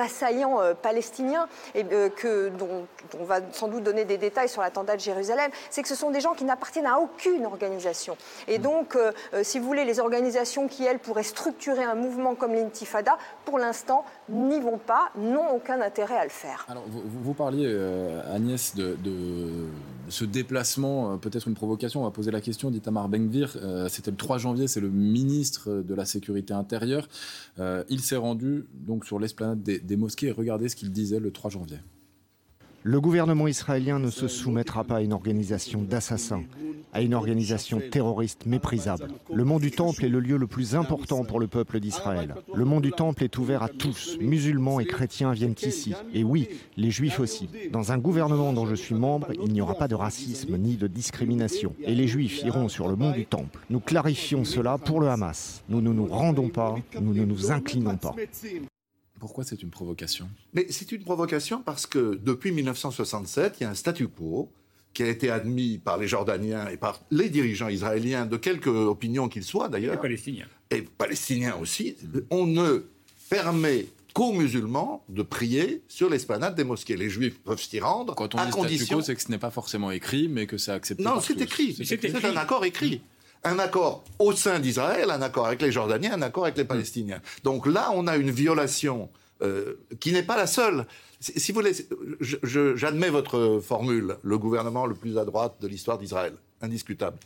assaillants 0.00 0.58
palestiniens, 0.82 1.48
et, 1.74 1.84
que, 1.84 2.48
dont, 2.48 2.86
on 3.20 3.24
va 3.24 3.38
sans 3.52 3.68
doute 3.68 3.84
donner 3.84 4.04
des 4.04 4.18
détails 4.18 4.48
sur 4.48 4.60
l'attentat 4.60 4.96
de 4.96 5.00
Jérusalem, 5.00 5.52
c'est 5.70 5.82
que 5.82 5.88
ce 5.88 5.94
sont 5.94 6.10
des 6.10 6.20
gens 6.20 6.34
qui 6.34 6.44
n'appartiennent 6.44 6.86
à 6.86 6.98
aucune 6.98 7.46
organisation. 7.46 8.16
Et 8.48 8.58
donc, 8.58 8.98
si 9.42 9.60
vous 9.60 9.66
voulez, 9.66 9.84
les 9.84 10.00
organisations 10.00 10.66
qui, 10.66 10.84
elles, 10.84 10.98
pourraient 10.98 11.22
structurer 11.22 11.84
un 11.84 11.94
mouvement 11.94 12.34
comme 12.34 12.54
l'intifada, 12.54 13.16
pour 13.44 13.58
l'instant, 13.58 14.04
n'y 14.28 14.60
vont 14.60 14.78
pas 14.78 15.11
n'ont 15.16 15.54
aucun 15.54 15.80
intérêt 15.80 16.16
à 16.16 16.24
le 16.24 16.30
faire. 16.30 16.64
Alors, 16.68 16.84
vous, 16.88 17.34
parliez, 17.34 17.66
euh, 17.66 18.34
Agnès, 18.34 18.74
de, 18.74 18.96
ce 20.08 20.24
déplacement, 20.24 21.12
euh, 21.12 21.16
peut-être 21.16 21.48
une 21.48 21.54
provocation, 21.54 22.00
on 22.00 22.04
va 22.04 22.10
poser 22.10 22.30
la 22.30 22.40
question 22.40 22.70
d'Itamar 22.70 23.08
Benvir. 23.08 23.56
Euh, 23.56 23.88
c'était 23.88 24.10
le 24.10 24.16
3 24.16 24.38
janvier, 24.38 24.68
c'est 24.68 24.80
le 24.80 24.90
ministre 24.90 25.82
de 25.82 25.94
la 25.94 26.04
Sécurité 26.04 26.54
intérieure. 26.54 27.08
il 27.88 28.00
s'est 28.00 28.16
rendu 28.16 28.66
donc 28.72 29.04
sur 29.04 29.18
l'esplanade 29.18 29.62
des, 29.62 29.78
des 29.78 29.96
mosquées 29.96 30.28
et 30.28 30.32
regardez 30.32 30.68
ce 30.68 30.76
qu'il 30.76 30.90
disait 30.90 31.20
le 31.20 31.30
3 31.30 31.50
janvier. 31.50 31.78
Le 32.84 33.00
gouvernement 33.00 33.48
israélien 33.48 33.98
ne 33.98 34.10
se 34.10 34.28
soumettra 34.28 34.84
pas 34.84 34.96
à 34.96 35.00
une 35.00 35.12
organisation 35.12 35.82
d'assassins 35.82 36.42
à 36.92 37.00
une 37.00 37.14
organisation 37.14 37.80
terroriste 37.90 38.46
méprisable. 38.46 39.08
Le 39.32 39.44
mont 39.44 39.58
du 39.58 39.70
Temple 39.70 40.04
est 40.04 40.10
le 40.10 40.20
lieu 40.20 40.36
le 40.36 40.46
plus 40.46 40.74
important 40.74 41.24
pour 41.24 41.40
le 41.40 41.46
peuple 41.46 41.80
d'Israël. 41.80 42.34
Le 42.54 42.64
mont 42.64 42.80
du 42.80 42.92
Temple 42.92 43.24
est 43.24 43.38
ouvert 43.38 43.62
à 43.62 43.68
tous. 43.68 44.18
Musulmans 44.20 44.78
et 44.78 44.84
chrétiens 44.84 45.32
viennent 45.32 45.54
ici. 45.62 45.94
Et 46.12 46.22
oui, 46.22 46.48
les 46.76 46.90
juifs 46.90 47.18
aussi. 47.18 47.48
Dans 47.72 47.92
un 47.92 47.98
gouvernement 47.98 48.52
dont 48.52 48.66
je 48.66 48.74
suis 48.74 48.94
membre, 48.94 49.28
il 49.32 49.52
n'y 49.52 49.60
aura 49.60 49.74
pas 49.74 49.88
de 49.88 49.94
racisme 49.94 50.56
ni 50.58 50.76
de 50.76 50.86
discrimination. 50.86 51.74
Et 51.82 51.94
les 51.94 52.08
juifs 52.08 52.42
iront 52.44 52.68
sur 52.68 52.88
le 52.88 52.96
mont 52.96 53.12
du 53.12 53.24
Temple. 53.24 53.58
Nous 53.70 53.80
clarifions 53.80 54.44
cela 54.44 54.76
pour 54.76 55.00
le 55.00 55.08
Hamas. 55.08 55.62
Nous 55.68 55.80
ne 55.80 55.92
nous 55.92 56.06
rendons 56.06 56.48
pas, 56.48 56.74
nous 57.00 57.14
ne 57.14 57.24
nous 57.24 57.50
inclinons 57.50 57.96
pas. 57.96 58.14
Pourquoi 59.22 59.44
c'est 59.44 59.62
une 59.62 59.70
provocation? 59.70 60.28
Mais 60.52 60.66
c'est 60.70 60.90
une 60.90 61.04
provocation 61.04 61.62
parce 61.62 61.86
que 61.86 62.18
depuis 62.24 62.50
1967, 62.50 63.58
il 63.60 63.62
y 63.62 63.66
a 63.66 63.70
un 63.70 63.74
statu 63.74 64.08
quo 64.08 64.50
qui 64.94 65.04
a 65.04 65.06
été 65.06 65.30
admis 65.30 65.78
par 65.78 65.96
les 65.96 66.08
Jordaniens 66.08 66.66
et 66.66 66.76
par 66.76 67.00
les 67.12 67.28
dirigeants 67.28 67.68
israéliens, 67.68 68.26
de 68.26 68.36
quelque 68.36 68.68
opinion 68.68 69.28
qu'ils 69.28 69.44
soient 69.44 69.68
d'ailleurs. 69.68 69.94
Et 69.94 69.98
palestiniens. 69.98 70.48
Et 70.72 70.82
palestiniens 70.82 71.54
aussi. 71.54 71.94
On 72.30 72.48
ne 72.48 72.84
permet 73.30 73.86
qu'aux 74.12 74.32
musulmans 74.32 75.04
de 75.08 75.22
prier 75.22 75.82
sur 75.86 76.10
l'esplanade 76.10 76.56
des 76.56 76.64
mosquées. 76.64 76.96
Les 76.96 77.08
juifs 77.08 77.38
peuvent 77.44 77.62
s'y 77.62 77.78
rendre. 77.78 78.16
Quand 78.16 78.34
on 78.34 78.38
à 78.38 78.46
dit 78.46 78.50
condition... 78.50 79.02
c'est 79.02 79.14
que 79.14 79.22
ce 79.22 79.30
n'est 79.30 79.38
pas 79.38 79.52
forcément 79.52 79.92
écrit, 79.92 80.26
mais 80.26 80.48
que 80.48 80.58
c'est 80.58 80.72
accepté. 80.72 81.04
Non, 81.04 81.20
c'est 81.20 81.40
écrit. 81.40 81.76
C'est 81.84 82.24
un 82.24 82.36
accord 82.36 82.64
écrit. 82.64 83.02
Un 83.44 83.58
accord 83.58 84.04
au 84.18 84.32
sein 84.32 84.60
d'Israël, 84.60 85.10
un 85.10 85.22
accord 85.22 85.46
avec 85.46 85.62
les 85.62 85.72
Jordaniens, 85.72 86.14
un 86.14 86.22
accord 86.22 86.44
avec 86.44 86.56
les 86.56 86.64
Palestiniens. 86.64 87.20
Donc 87.44 87.66
là, 87.66 87.90
on 87.94 88.06
a 88.06 88.16
une 88.16 88.30
violation 88.30 89.10
euh, 89.42 89.74
qui 89.98 90.12
n'est 90.12 90.22
pas 90.22 90.36
la 90.36 90.46
seule. 90.46 90.86
Si, 91.20 91.52
vous 91.52 91.60
voulez, 91.60 91.72
j'admets 92.76 93.10
votre 93.10 93.60
formule, 93.60 94.16
le 94.22 94.38
gouvernement 94.38 94.86
le 94.86 94.94
plus 94.94 95.18
à 95.18 95.24
droite 95.24 95.56
de 95.60 95.68
l'histoire 95.68 95.98
d'Israël, 95.98 96.34
indiscutable. 96.60 97.18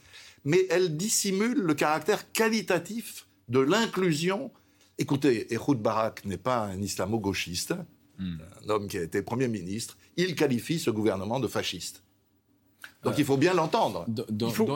Mais 0.45 0.67
elle 0.71 0.97
dissimule 0.97 1.59
le 1.61 1.75
caractère 1.75 2.31
qualitatif 2.33 3.27
de 3.49 3.61
l'inclusion. 3.61 4.51
Écoutez, 4.99 5.53
Ehud 5.53 5.81
Barak 5.81 6.25
n'est 6.25 6.39
pas 6.39 6.61
un 6.65 6.81
islamo-gauchiste, 6.81 7.75
hmm. 8.19 8.37
un 8.65 8.69
homme 8.69 8.89
qui 8.89 8.99
a 8.99 9.03
été 9.03 9.23
Premier 9.23 9.49
ministre. 9.49 9.97
Il 10.17 10.35
qualifie 10.35 10.79
ce 10.79 10.91
gouvernement 10.91 11.41
de 11.41 11.49
fasciste. 11.49 12.03
Donc 13.05 13.19
il 13.19 13.25
faut 13.25 13.37
bien 13.37 13.55
l'entendre. 13.55 14.05
Dans, 14.09 14.25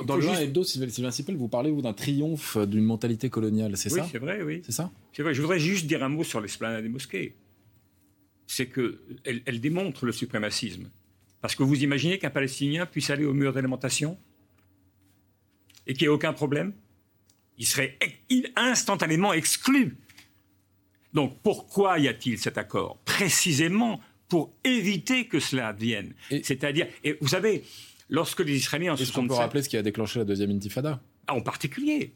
dans, 0.02 0.16
le 0.16 0.22
juste... 0.22 0.40
hebdo, 0.40 0.62
Sylvain 0.62 1.10
Sipel, 1.10 1.36
vous 1.36 1.48
parlez 1.48 1.70
vous 1.70 1.82
d'un 1.82 1.92
triomphe 1.92 2.56
d'une 2.58 2.84
mentalité 2.84 3.28
coloniale, 3.28 3.76
c'est 3.76 3.88
ça? 3.88 4.02
Oui, 4.02 4.08
c'est 4.12 4.18
vrai, 4.18 4.42
oui. 4.42 4.62
C'est 4.64 4.72
ça? 4.72 4.90
C'est 5.12 5.22
vrai. 5.22 5.34
Je 5.34 5.40
voudrais 5.40 5.58
juste 5.58 5.86
dire 5.86 6.02
un 6.04 6.08
mot 6.08 6.22
sur 6.22 6.40
l'esplanade 6.40 6.82
des 6.82 6.88
mosquées. 6.88 7.34
C'est 8.46 8.66
qu'elle 8.66 9.42
elle 9.46 9.60
démontre 9.60 10.06
le 10.06 10.12
suprémacisme. 10.12 10.90
Parce 11.40 11.54
que 11.54 11.62
vous 11.62 11.82
imaginez 11.82 12.18
qu'un 12.18 12.30
Palestinien 12.30 12.86
puisse 12.86 13.10
aller 13.10 13.24
au 13.24 13.32
mur 13.32 13.52
d'alimentation 13.52 14.18
et 15.86 15.94
qu'il 15.94 16.02
n'y 16.02 16.12
ait 16.12 16.14
aucun 16.14 16.32
problème 16.32 16.72
Il 17.58 17.66
serait 17.66 17.98
instantanément 18.56 19.32
exclu. 19.32 19.96
Donc 21.14 21.38
pourquoi 21.42 21.98
y 21.98 22.08
a-t-il 22.08 22.38
cet 22.38 22.58
accord? 22.58 22.98
Précisément 23.04 24.00
pour 24.28 24.52
éviter 24.62 25.26
que 25.26 25.40
cela 25.40 25.68
advienne. 25.68 26.14
C'est-à-dire, 26.30 26.86
et 27.02 27.18
vous 27.20 27.28
savez, 27.28 27.64
lorsque 28.10 28.40
les 28.40 28.56
Israéliens 28.56 28.92
en 28.92 28.96
Est-ce 28.96 29.12
qu'on 29.12 29.26
peut 29.26 29.34
rappeler 29.34 29.62
ce 29.62 29.68
qui 29.68 29.76
a 29.76 29.82
déclenché 29.82 30.18
la 30.18 30.24
deuxième 30.24 30.50
intifada 30.50 31.00
ah, 31.26 31.34
En 31.34 31.40
particulier. 31.40 32.12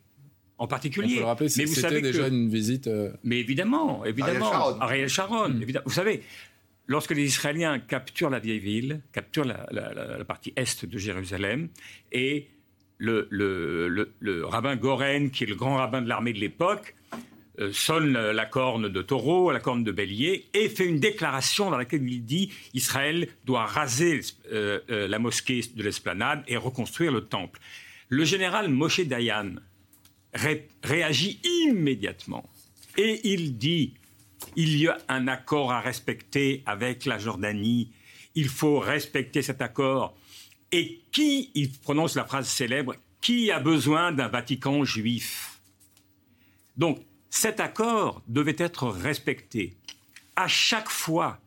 En 0.58 0.66
particulier. 0.66 1.16
le 1.16 1.24
rappeler, 1.24 1.48
mais 1.56 1.64
vous 1.64 1.74
savez 1.74 2.00
déjà 2.00 2.28
une 2.28 2.48
visite. 2.48 2.86
Euh, 2.86 3.12
mais 3.24 3.40
évidemment, 3.40 4.04
évidemment. 4.04 4.52
Ariel 4.80 5.08
Sharon. 5.08 5.48
Hmm. 5.48 5.62
Évidemment. 5.62 5.84
Vous 5.86 5.92
savez, 5.92 6.22
lorsque 6.86 7.12
les 7.12 7.24
Israéliens 7.24 7.78
capturent 7.78 8.30
la 8.30 8.38
vieille 8.38 8.60
ville, 8.60 9.00
capturent 9.12 9.46
la, 9.46 10.24
partie 10.24 10.52
est 10.56 10.84
de 10.84 10.98
Jérusalem, 10.98 11.68
et 12.12 12.48
le, 12.98 13.26
le, 13.30 14.12
le, 14.20 14.46
rabbin 14.46 14.76
Goren, 14.76 15.30
qui 15.30 15.44
est 15.44 15.48
le 15.48 15.56
grand 15.56 15.76
rabbin 15.76 16.02
de 16.02 16.08
l'armée 16.08 16.32
de 16.32 16.38
l'époque, 16.38 16.94
sonne 17.73 18.12
la 18.12 18.46
corne 18.46 18.88
de 18.88 19.02
taureau, 19.02 19.52
la 19.52 19.61
corne 19.61 19.84
de 19.84 19.92
bélier, 19.92 20.46
et 20.54 20.68
fait 20.68 20.87
une 20.87 20.99
déclaration 20.99 21.70
dans 21.70 21.78
laquelle 21.78 22.08
il 22.08 22.25
dit 22.25 22.52
Israël 22.73 23.28
doit 23.44 23.66
raser 23.66 24.20
euh, 24.52 24.80
euh, 24.90 25.08
la 25.08 25.18
mosquée 25.18 25.61
de 25.75 25.82
l'esplanade 25.82 26.42
et 26.49 26.56
reconstruire 26.56 27.12
le 27.12 27.23
temple. 27.23 27.61
Le 28.08 28.25
général 28.25 28.68
Moshe 28.68 29.00
Dayan 29.00 29.54
réagit 30.82 31.40
immédiatement 31.64 32.49
et 32.96 33.20
il 33.25 33.56
dit 33.56 33.94
il 34.56 34.76
y 34.76 34.88
a 34.88 34.99
un 35.08 35.28
accord 35.28 35.73
à 35.73 35.80
respecter 35.80 36.62
avec 36.66 37.06
la 37.06 37.18
Jordanie, 37.18 37.90
il 38.34 38.49
faut 38.49 38.78
respecter 38.78 39.42
cet 39.42 39.62
accord. 39.62 40.16
Et 40.73 41.00
qui, 41.12 41.50
il 41.54 41.70
prononce 41.70 42.16
la 42.16 42.25
phrase 42.25 42.49
célèbre, 42.49 42.96
qui 43.20 43.50
a 43.50 43.61
besoin 43.61 44.12
d'un 44.12 44.28
Vatican 44.28 44.84
juif? 44.84 45.61
Donc, 46.76 47.00
cet 47.34 47.58
accord 47.58 48.22
devait 48.28 48.54
être 48.58 48.86
respecté. 48.86 49.74
À 50.36 50.46
chaque 50.46 50.88
fois 50.88 51.40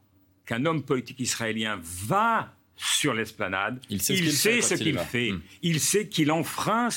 qu'un 0.46 0.66
homme 0.66 0.84
politique 0.84 1.22
israélien 1.22 1.80
va 1.82 2.54
sur 2.76 3.14
l'esplanade, 3.14 3.80
il 3.90 4.02
sait 4.02 4.18
ce 4.62 4.74
qu'il 4.76 5.00
fait. 5.00 5.32
Hmm. 5.32 5.42
Il 5.62 5.80
sait 5.80 6.10
qu'il 6.10 6.30
enfreint 6.32 6.90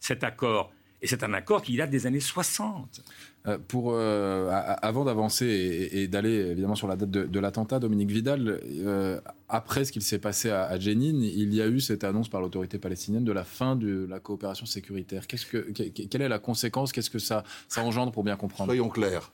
cet 0.00 0.24
accord. 0.24 0.72
Et 1.02 1.06
c'est 1.06 1.22
un 1.22 1.34
accord 1.34 1.60
qui 1.60 1.76
date 1.76 1.90
des 1.90 2.06
années 2.06 2.18
60. 2.18 3.02
Euh, 3.48 3.56
pour, 3.68 3.92
euh, 3.94 4.50
avant 4.82 5.06
d'avancer 5.06 5.88
et, 5.92 6.08
d'aller 6.08 6.34
évidemment 6.50 6.74
sur 6.74 6.86
la 6.86 6.96
date 6.96 7.10
de, 7.10 7.40
l'attentat, 7.40 7.78
Dominique 7.78 8.10
Vidal, 8.10 8.60
euh, 8.66 9.18
après 9.48 9.86
ce 9.86 9.92
qu'il 9.92 10.02
s'est 10.02 10.18
passé 10.18 10.50
à, 10.50 10.78
Jenin, 10.78 11.22
il 11.22 11.54
y 11.54 11.62
a 11.62 11.66
eu 11.66 11.80
cette 11.80 12.04
annonce 12.04 12.28
par 12.28 12.42
l'autorité 12.42 12.78
palestinienne 12.78 13.24
de 13.24 13.32
la 13.32 13.44
fin 13.44 13.76
de 13.76 14.06
la 14.10 14.20
coopération 14.20 14.66
sécuritaire. 14.66 15.26
Qu'est-ce 15.26 15.46
que, 15.46 15.58
quelle 15.70 16.20
est 16.20 16.28
la 16.28 16.38
conséquence? 16.38 16.92
Qu'est-ce 16.92 17.08
que 17.08 17.18
ça, 17.18 17.44
ça 17.66 17.82
engendre 17.82 18.12
pour 18.12 18.24
bien 18.24 18.36
comprendre? 18.36 18.68
Soyons 18.68 18.90
clairs. 18.90 19.32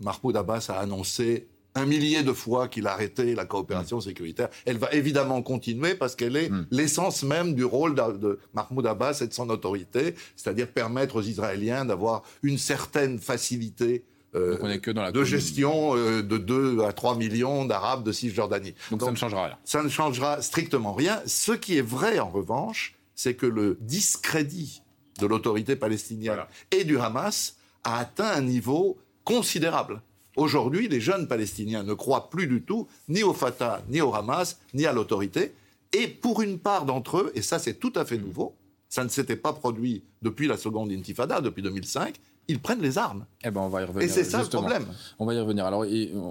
Mahmoud 0.00 0.36
Abbas 0.36 0.66
a 0.70 0.80
annoncé 0.80 1.46
un 1.74 1.86
millier 1.86 2.22
de 2.22 2.32
fois 2.32 2.68
qu'il 2.68 2.86
a 2.86 2.92
arrêté 2.92 3.34
la 3.34 3.44
coopération 3.44 4.00
sécuritaire. 4.00 4.48
Elle 4.64 4.78
va 4.78 4.92
évidemment 4.92 5.42
continuer 5.42 5.94
parce 5.94 6.14
qu'elle 6.14 6.36
est 6.36 6.50
hmm. 6.50 6.66
l'essence 6.70 7.22
même 7.22 7.54
du 7.54 7.64
rôle 7.64 7.94
de, 7.94 8.38
Mahmoud 8.54 8.86
Abbas 8.86 9.20
et 9.22 9.26
de 9.26 9.32
son 9.32 9.50
autorité, 9.50 10.14
c'est-à-dire 10.36 10.68
permettre 10.68 11.16
aux 11.16 11.22
Israéliens 11.22 11.84
d'avoir 11.84 12.22
une 12.42 12.58
certaine 12.58 13.18
facilité 13.18 14.04
euh, 14.34 15.10
de 15.12 15.24
gestion 15.24 15.96
euh, 15.96 16.22
de 16.22 16.38
2 16.38 16.82
à 16.82 16.92
3 16.92 17.16
millions 17.16 17.64
d'Arabes 17.64 18.02
de 18.02 18.10
Cisjordanie. 18.10 18.74
Donc, 18.90 19.00
Donc 19.00 19.08
ça 19.08 19.12
ne 19.12 19.16
changera 19.16 19.46
rien. 19.46 19.58
Ça 19.64 19.82
ne 19.82 19.88
changera 19.88 20.42
strictement 20.42 20.92
rien. 20.92 21.22
Ce 21.26 21.52
qui 21.52 21.78
est 21.78 21.86
vrai 21.86 22.18
en 22.18 22.30
revanche, 22.30 22.96
c'est 23.14 23.34
que 23.34 23.46
le 23.46 23.78
discrédit 23.80 24.82
de 25.20 25.26
l'autorité 25.26 25.76
palestinienne 25.76 26.40
et 26.72 26.84
du 26.84 26.98
Hamas 26.98 27.56
a 27.84 27.98
atteint 27.98 28.30
un 28.30 28.42
niveau 28.42 28.98
considérable. 29.24 30.02
Aujourd'hui, 30.36 30.88
les 30.88 31.00
jeunes 31.00 31.28
Palestiniens 31.28 31.84
ne 31.84 31.94
croient 31.94 32.28
plus 32.28 32.46
du 32.46 32.62
tout 32.62 32.88
ni 33.08 33.22
au 33.22 33.32
Fatah, 33.32 33.82
ni 33.88 34.00
au 34.00 34.14
Hamas, 34.14 34.58
ni 34.74 34.84
à 34.84 34.92
l'autorité. 34.92 35.52
Et 35.92 36.08
pour 36.08 36.42
une 36.42 36.58
part 36.58 36.86
d'entre 36.86 37.18
eux, 37.18 37.32
et 37.34 37.42
ça 37.42 37.60
c'est 37.60 37.74
tout 37.74 37.92
à 37.94 38.04
fait 38.04 38.18
nouveau, 38.18 38.56
ça 38.88 39.04
ne 39.04 39.08
s'était 39.08 39.36
pas 39.36 39.52
produit 39.52 40.02
depuis 40.22 40.48
la 40.48 40.56
seconde 40.56 40.90
intifada, 40.90 41.40
depuis 41.40 41.62
2005, 41.62 42.16
ils 42.48 42.60
prennent 42.60 42.80
les 42.80 42.98
armes. 42.98 43.24
Eh 43.42 43.50
ben, 43.50 43.60
on 43.60 43.68
va 43.68 43.82
y 43.82 43.84
revenir. 43.84 44.04
Et 44.04 44.08
c'est 44.08 44.24
ça 44.24 44.42
le 44.42 44.48
problème. 44.48 44.84
On 45.18 45.26
va 45.26 45.34
y 45.34 45.40
revenir. 45.40 45.64
Alors, 45.66 45.84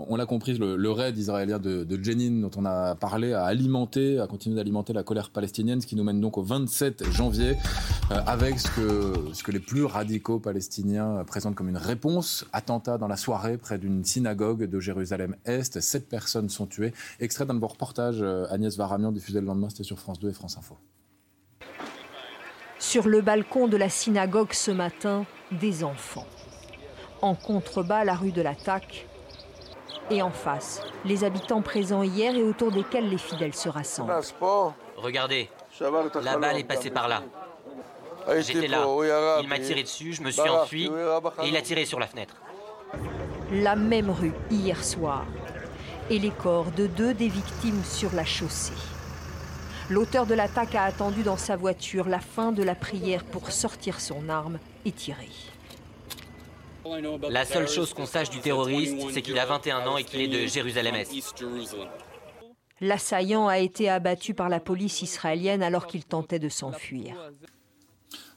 on 0.07 0.15
l'a 0.15 0.25
compris, 0.25 0.57
le, 0.57 0.91
raid 0.91 1.17
israélien 1.17 1.59
de, 1.59 1.83
de, 1.83 2.03
Jenin, 2.03 2.41
dont 2.41 2.51
on 2.55 2.65
a 2.65 2.95
parlé, 2.95 3.33
a 3.33 3.45
alimenté, 3.45 4.19
a 4.19 4.27
continué 4.27 4.55
d'alimenter 4.55 4.93
la 4.93 5.03
colère 5.03 5.29
palestinienne, 5.31 5.81
ce 5.81 5.87
qui 5.87 5.95
nous 5.95 6.03
mène 6.03 6.21
donc 6.21 6.37
au 6.37 6.43
27 6.43 7.11
janvier, 7.11 7.57
euh, 8.11 8.19
avec 8.27 8.59
ce 8.59 8.69
que, 8.69 9.33
ce 9.33 9.43
que 9.43 9.51
les 9.51 9.59
plus 9.59 9.85
radicaux 9.85 10.39
palestiniens 10.39 11.23
présentent 11.25 11.55
comme 11.55 11.69
une 11.69 11.77
réponse. 11.77 12.45
Attentat 12.53 12.97
dans 12.97 13.07
la 13.07 13.17
soirée 13.17 13.57
près 13.57 13.77
d'une 13.77 14.03
synagogue 14.03 14.63
de 14.65 14.79
Jérusalem-Est. 14.79 15.79
Sept 15.79 16.07
personnes 16.07 16.49
sont 16.49 16.67
tuées. 16.67 16.93
Extrait 17.19 17.45
d'un 17.45 17.55
de 17.55 17.59
vos 17.59 17.67
reportages, 17.67 18.21
euh, 18.21 18.45
Agnès 18.49 18.77
Varamian, 18.77 19.11
diffusé 19.11 19.39
le 19.39 19.47
lendemain, 19.47 19.69
c'était 19.69 19.83
sur 19.83 19.99
France 19.99 20.19
2 20.19 20.29
et 20.29 20.33
France 20.33 20.57
Info. 20.57 20.77
Sur 22.83 23.07
le 23.07 23.21
balcon 23.21 23.67
de 23.69 23.77
la 23.77 23.87
synagogue 23.87 24.51
ce 24.51 24.69
matin, 24.69 25.25
des 25.53 25.83
enfants. 25.83 26.27
En 27.21 27.35
contrebas, 27.35 28.03
la 28.03 28.15
rue 28.15 28.31
de 28.31 28.41
l'attaque. 28.41 29.07
Et 30.09 30.21
en 30.21 30.31
face, 30.31 30.81
les 31.05 31.23
habitants 31.23 31.61
présents 31.61 32.03
hier 32.03 32.35
et 32.35 32.43
autour 32.43 32.71
desquels 32.71 33.09
les 33.09 33.17
fidèles 33.17 33.55
se 33.55 33.69
rassemblent. 33.69 34.13
Regardez, 34.97 35.49
la 36.21 36.37
balle 36.37 36.57
est 36.57 36.63
passée 36.65 36.89
par 36.89 37.07
là. 37.07 37.23
J'étais 38.39 38.67
là. 38.67 38.85
Il 39.41 39.47
m'a 39.47 39.59
tiré 39.59 39.83
dessus, 39.83 40.13
je 40.13 40.21
me 40.21 40.31
suis 40.31 40.49
enfui 40.49 40.91
et 41.41 41.47
il 41.47 41.55
a 41.55 41.61
tiré 41.61 41.85
sur 41.85 41.99
la 41.99 42.07
fenêtre. 42.07 42.35
La 43.51 43.75
même 43.75 44.09
rue 44.09 44.33
hier 44.49 44.83
soir. 44.83 45.25
Et 46.09 46.19
les 46.19 46.31
corps 46.31 46.71
de 46.71 46.87
deux 46.87 47.13
des 47.13 47.29
victimes 47.29 47.81
sur 47.83 48.13
la 48.13 48.25
chaussée. 48.25 48.73
L'auteur 49.93 50.25
de 50.25 50.33
l'attaque 50.33 50.73
a 50.73 50.85
attendu 50.85 51.21
dans 51.21 51.37
sa 51.37 51.55
voiture 51.55 52.09
la 52.09 52.17
fin 52.17 52.51
de 52.51 52.63
la 52.63 52.73
prière 52.73 53.23
pour 53.23 53.51
sortir 53.51 54.01
son 54.01 54.27
arme 54.27 54.57
et 54.85 54.91
tirer. 54.91 55.29
La 57.29 57.45
seule 57.45 57.67
chose 57.67 57.93
qu'on 57.93 58.07
sache 58.07 58.31
du 58.31 58.39
terroriste, 58.39 58.95
c'est 59.11 59.21
qu'il 59.21 59.37
a 59.37 59.45
21 59.45 59.85
ans 59.85 59.97
et 59.97 60.03
qu'il 60.03 60.21
est 60.21 60.27
de 60.27 60.47
Jérusalem-Est. 60.47 61.45
L'assaillant 62.81 63.47
a 63.47 63.59
été 63.59 63.87
abattu 63.87 64.33
par 64.33 64.49
la 64.49 64.59
police 64.59 65.03
israélienne 65.03 65.61
alors 65.61 65.85
qu'il 65.85 66.03
tentait 66.03 66.39
de 66.39 66.49
s'enfuir. 66.49 67.13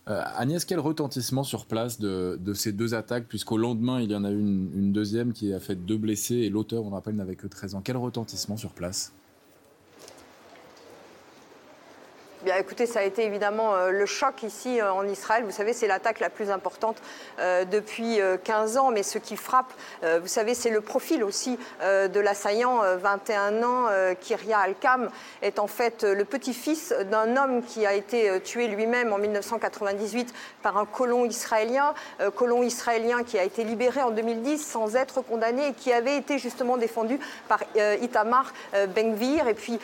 Euh, 0.08 0.22
Agnès, 0.36 0.62
quel 0.66 0.78
retentissement 0.78 1.42
sur 1.42 1.64
place 1.64 1.98
de, 1.98 2.52
ces 2.52 2.72
deux 2.72 2.92
attaques, 2.92 3.28
puisqu'au 3.28 3.56
lendemain, 3.56 4.02
il 4.02 4.10
y 4.10 4.14
en 4.14 4.24
a 4.24 4.30
eu 4.30 4.38
une, 4.38 4.70
une, 4.74 4.92
deuxième 4.92 5.32
qui 5.32 5.54
a 5.54 5.58
fait 5.58 5.74
deux 5.74 5.96
blessés 5.96 6.34
et 6.34 6.50
l'auteur, 6.50 6.84
on 6.84 6.90
rappelle, 6.90 7.16
n'avait 7.16 7.34
que 7.34 7.46
13 7.46 7.76
ans. 7.76 7.80
Quel 7.82 7.96
retentissement 7.96 8.58
sur 8.58 8.72
place? 8.74 9.14
Écoutez, 12.54 12.86
ça 12.86 13.00
a 13.00 13.02
été 13.02 13.24
évidemment 13.24 13.74
euh, 13.74 13.90
le 13.90 14.06
choc 14.06 14.42
ici 14.42 14.80
euh, 14.80 14.92
en 14.92 15.06
Israël. 15.06 15.44
Vous 15.44 15.50
savez, 15.50 15.72
c'est 15.72 15.86
l'attaque 15.86 16.20
la 16.20 16.30
plus 16.30 16.50
importante 16.50 16.96
euh, 17.38 17.64
depuis 17.64 18.20
15 18.44 18.76
ans. 18.76 18.90
Mais 18.90 19.02
ce 19.02 19.18
qui 19.18 19.36
frappe, 19.36 19.72
vous 20.02 20.28
savez, 20.28 20.54
c'est 20.54 20.70
le 20.70 20.80
profil 20.80 21.24
aussi 21.24 21.58
de 21.82 22.20
l'assaillant. 22.20 22.82
21 22.98 23.62
ans, 23.62 23.86
Kiria 24.20 24.58
Al-Kam 24.58 25.10
est 25.42 25.58
en 25.58 25.66
fait 25.66 26.04
le 26.04 26.24
petit-fils 26.24 26.94
d'un 27.10 27.36
homme 27.36 27.62
qui 27.62 27.86
a 27.86 27.94
été 27.94 28.40
tué 28.40 28.68
lui-même 28.68 29.12
en 29.12 29.18
1998 29.18 30.32
par 30.62 30.76
un 30.76 30.86
colon 30.86 31.24
israélien. 31.24 31.94
colon 32.34 32.62
israélien 32.62 33.22
qui 33.24 33.38
a 33.38 33.44
été 33.44 33.64
libéré 33.64 34.02
en 34.02 34.10
2010 34.10 34.64
sans 34.64 34.96
être 34.96 35.22
condamné 35.22 35.68
et 35.68 35.72
qui 35.72 35.92
avait 35.92 36.16
été 36.16 36.38
justement 36.38 36.76
défendu 36.76 37.18
par 37.48 37.60
Itamar 38.00 38.52
Ben-Gvir. 38.94 39.48
Et 39.48 39.54
puis 39.54 39.78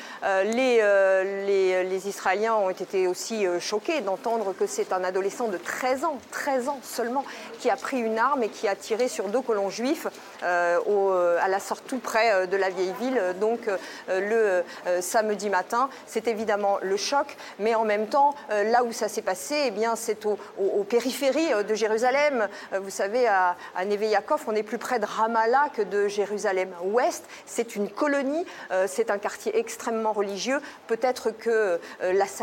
les 0.44 2.08
Israéliens 2.08 2.51
Ont 2.56 2.70
été 2.70 3.06
aussi 3.06 3.44
choqués 3.60 4.00
d'entendre 4.00 4.54
que 4.54 4.66
c'est 4.66 4.92
un 4.92 5.04
adolescent 5.04 5.48
de 5.48 5.58
13 5.58 6.04
ans, 6.04 6.18
13 6.30 6.68
ans 6.68 6.80
seulement, 6.82 7.24
qui 7.58 7.70
a 7.70 7.76
pris 7.76 7.98
une 7.98 8.18
arme 8.18 8.42
et 8.42 8.48
qui 8.48 8.68
a 8.68 8.76
tiré 8.76 9.08
sur 9.08 9.28
deux 9.28 9.40
colons 9.40 9.70
juifs 9.70 10.06
à 10.42 11.48
la 11.48 11.60
sortie 11.60 11.82
tout 11.86 11.98
près 11.98 12.46
de 12.46 12.56
la 12.56 12.70
vieille 12.70 12.94
ville, 13.00 13.20
donc 13.40 13.60
le 14.08 14.62
samedi 15.00 15.50
matin. 15.50 15.88
C'est 16.06 16.28
évidemment 16.28 16.78
le 16.82 16.96
choc, 16.96 17.36
mais 17.58 17.74
en 17.74 17.84
même 17.84 18.06
temps, 18.06 18.34
là 18.48 18.84
où 18.84 18.92
ça 18.92 19.08
s'est 19.08 19.22
passé, 19.22 19.56
eh 19.66 19.70
bien, 19.70 19.96
c'est 19.96 20.24
aux, 20.26 20.84
périphéries 20.88 21.64
de 21.66 21.74
Jérusalem. 21.74 22.48
Vous 22.80 22.90
savez, 22.90 23.26
à, 23.26 23.56
à 23.76 23.84
Neve 23.84 24.04
Yaakov, 24.04 24.44
on 24.46 24.54
est 24.54 24.62
plus 24.62 24.78
près 24.78 24.98
de 24.98 25.06
Ramallah 25.06 25.68
que 25.74 25.82
de 25.82 26.08
Jérusalem-Ouest. 26.08 27.24
C'est 27.46 27.76
une 27.76 27.88
colonie, 27.88 28.44
c'est 28.86 29.10
un 29.10 29.18
quartier 29.18 29.58
extrêmement 29.58 30.12
religieux. 30.12 30.60
Peut-être 30.86 31.30
que 31.30 31.80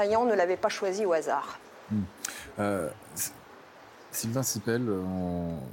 ne 0.06 0.36
l'avait 0.36 0.58
pas 0.58 0.70
choisi 0.70 1.06
au 1.06 1.14
hasard. 1.14 1.60
Hmm. 1.92 2.04
Sylvain 4.12 4.44
Sipel, 4.44 4.88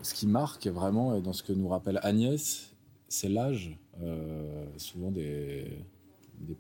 ce 0.03 0.15
qui 0.15 0.27
marque 0.27 0.67
vraiment, 0.67 1.15
et 1.17 1.21
dans 1.21 1.33
ce 1.33 1.43
que 1.43 1.53
nous 1.53 1.69
rappelle 1.69 2.01
Agnès, 2.03 2.77
c'est 3.09 3.29
l'âge, 3.29 3.77
euh, 4.03 4.67
souvent 4.77 5.11
des, 5.11 5.65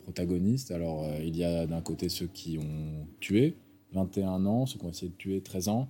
protagonistes. 0.04 0.70
Alors, 0.70 1.04
euh, 1.04 1.18
il 1.20 1.36
y 1.36 1.44
a 1.44 1.66
d'un 1.66 1.80
côté 1.80 2.08
ceux 2.08 2.26
qui 2.26 2.58
ont 2.58 3.06
tué, 3.20 3.54
21 3.92 4.46
ans, 4.46 4.66
ceux 4.66 4.78
qui 4.78 4.84
ont 4.86 4.90
essayé 4.90 5.10
de 5.10 5.16
tuer, 5.16 5.40
13 5.40 5.68
ans. 5.68 5.88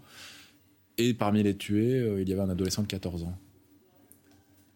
Et 0.99 1.15
parmi 1.15 1.43
les 1.43 1.57
tués, 1.57 1.95
euh, 1.95 2.23
il 2.23 2.29
y 2.29 2.33
avait 2.33 2.43
un 2.43 2.51
adolescent 2.51 2.83
de 2.83 2.89
14 2.89 3.25
ans. 3.25 3.39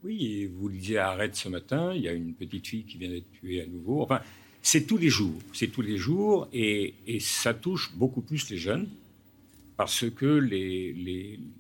Oui, 0.05 0.25
et 0.25 0.47
vous 0.47 0.69
le 0.69 0.75
disiez 0.77 0.99
à 0.99 1.09
Arrête 1.11 1.35
ce 1.35 1.49
matin, 1.49 1.93
il 1.95 2.03
y 2.03 2.09
a 2.09 2.13
une 2.13 2.35
petite 2.35 2.67
fille 2.67 2.85
qui 2.85 2.99
vient 2.99 3.11
d'être 3.11 3.31
tuée 3.33 3.63
à 3.63 3.67
nouveau. 3.67 4.03
Enfin, 4.03 4.21
c'est 4.63 4.87
tous 4.87 4.97
les 4.99 5.09
jours. 5.09 5.39
C'est 5.53 5.69
tous 5.69 5.83
les 5.83 5.97
jours, 5.97 6.49
et, 6.53 6.95
et 7.07 7.21
ça 7.21 7.55
touche 7.55 7.93
beaucoup 7.95 8.21
plus 8.21 8.51
les 8.51 8.59
jeunes 8.59 8.89
parce 9.81 10.05
que 10.11 10.27
les, 10.27 10.93